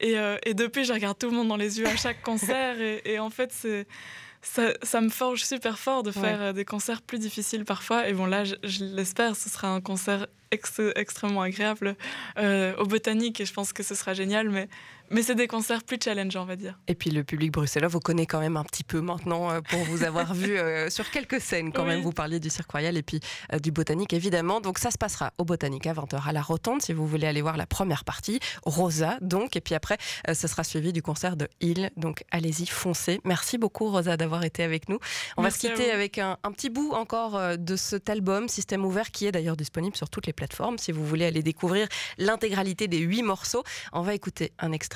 et, 0.00 0.18
euh, 0.18 0.36
et, 0.44 0.54
depuis, 0.54 0.84
je 0.84 0.92
regarde 0.92 1.18
tout 1.18 1.28
le 1.28 1.36
monde 1.36 1.48
dans 1.48 1.56
les 1.56 1.80
yeux 1.80 1.86
à 1.86 1.96
chaque 1.96 2.22
concert. 2.22 2.76
et 2.80 3.18
en 3.18 3.30
fait, 3.30 3.52
c'est 3.52 3.86
ça, 4.82 5.00
me 5.00 5.08
forge 5.08 5.44
super 5.44 5.78
fort 5.78 6.02
de 6.02 6.10
faire 6.10 6.40
euh, 6.40 6.52
des 6.52 6.64
concerts 6.64 7.02
plus 7.02 7.18
difficiles 7.18 7.64
parfois. 7.64 8.08
Et 8.08 8.12
bon, 8.12 8.26
là, 8.26 8.44
je, 8.44 8.54
je 8.64 8.84
l'espère, 8.84 9.36
ce 9.36 9.48
sera 9.48 9.68
un 9.68 9.80
concert 9.80 10.26
extrêmement 10.50 11.42
agréable 11.42 11.96
euh, 12.38 12.74
au 12.76 12.86
Botanique 12.86 13.40
et 13.40 13.44
je 13.44 13.52
pense 13.52 13.72
que 13.72 13.82
ce 13.82 13.94
sera 13.94 14.14
génial. 14.14 14.50
Mais 14.50 14.68
mais 15.10 15.22
c'est 15.22 15.34
des 15.34 15.46
concerts 15.46 15.84
plus 15.84 15.98
challengeants, 16.02 16.42
on 16.42 16.46
va 16.46 16.56
dire. 16.56 16.78
Et 16.88 16.94
puis 16.94 17.10
le 17.10 17.24
public 17.24 17.52
bruxellois 17.52 17.88
vous 17.88 18.00
connaît 18.00 18.26
quand 18.26 18.40
même 18.40 18.56
un 18.56 18.64
petit 18.64 18.84
peu 18.84 19.00
maintenant 19.00 19.50
euh, 19.50 19.60
pour 19.60 19.80
vous 19.84 20.02
avoir 20.02 20.34
vu 20.34 20.56
euh, 20.56 20.90
sur 20.90 21.10
quelques 21.10 21.40
scènes 21.40 21.72
quand 21.72 21.84
même. 21.84 22.00
Vous 22.00 22.12
parliez 22.12 22.40
du 22.40 22.50
Cirque 22.50 22.70
Royal 22.70 22.96
et 22.96 23.02
puis 23.02 23.20
euh, 23.52 23.58
du 23.58 23.70
Botanique 23.70 24.12
évidemment. 24.12 24.60
Donc 24.60 24.78
ça 24.78 24.90
se 24.90 24.98
passera 24.98 25.32
au 25.38 25.44
Botanique 25.44 25.86
à 25.86 25.94
20h 25.94 26.26
à 26.26 26.32
la 26.32 26.42
Rotonde 26.42 26.82
si 26.82 26.92
vous 26.92 27.06
voulez 27.06 27.26
aller 27.26 27.42
voir 27.42 27.56
la 27.56 27.66
première 27.66 28.04
partie, 28.04 28.40
Rosa 28.64 29.18
donc. 29.20 29.56
Et 29.56 29.60
puis 29.60 29.74
après, 29.74 29.96
ce 30.32 30.48
sera 30.48 30.64
suivi 30.64 30.92
du 30.92 31.02
concert 31.02 31.36
de 31.36 31.48
Hill. 31.60 31.90
Donc 31.96 32.24
allez-y, 32.30 32.66
foncez. 32.66 33.20
Merci 33.24 33.58
beaucoup 33.58 33.90
Rosa 33.90 34.16
d'avoir 34.16 34.44
été 34.44 34.62
avec 34.62 34.88
nous. 34.88 34.98
On 35.36 35.42
va 35.42 35.50
se 35.50 35.58
quitter 35.58 35.90
avec 35.90 36.18
un, 36.18 36.38
un, 36.42 36.52
petit 36.52 36.70
bout 36.70 36.92
encore 36.92 37.58
de 37.58 37.76
cet 37.76 38.10
album 38.10 38.48
Système 38.48 38.84
ouvert 38.84 39.10
qui 39.10 39.26
est 39.26 39.32
d'ailleurs 39.32 39.56
disponible 39.56 39.96
sur 39.96 40.08
toutes 40.08 40.26
les 40.26 40.32
plateformes 40.32 40.78
si 40.78 40.92
vous 40.92 41.04
voulez 41.04 41.26
aller 41.26 41.42
découvrir 41.42 41.88
l'intégralité 42.18 42.88
des 42.88 42.98
huit 42.98 43.22
morceaux. 43.22 43.62
On 43.92 44.02
va 44.02 44.14
écouter 44.14 44.52
un 44.58 44.72
extrait 44.72 44.95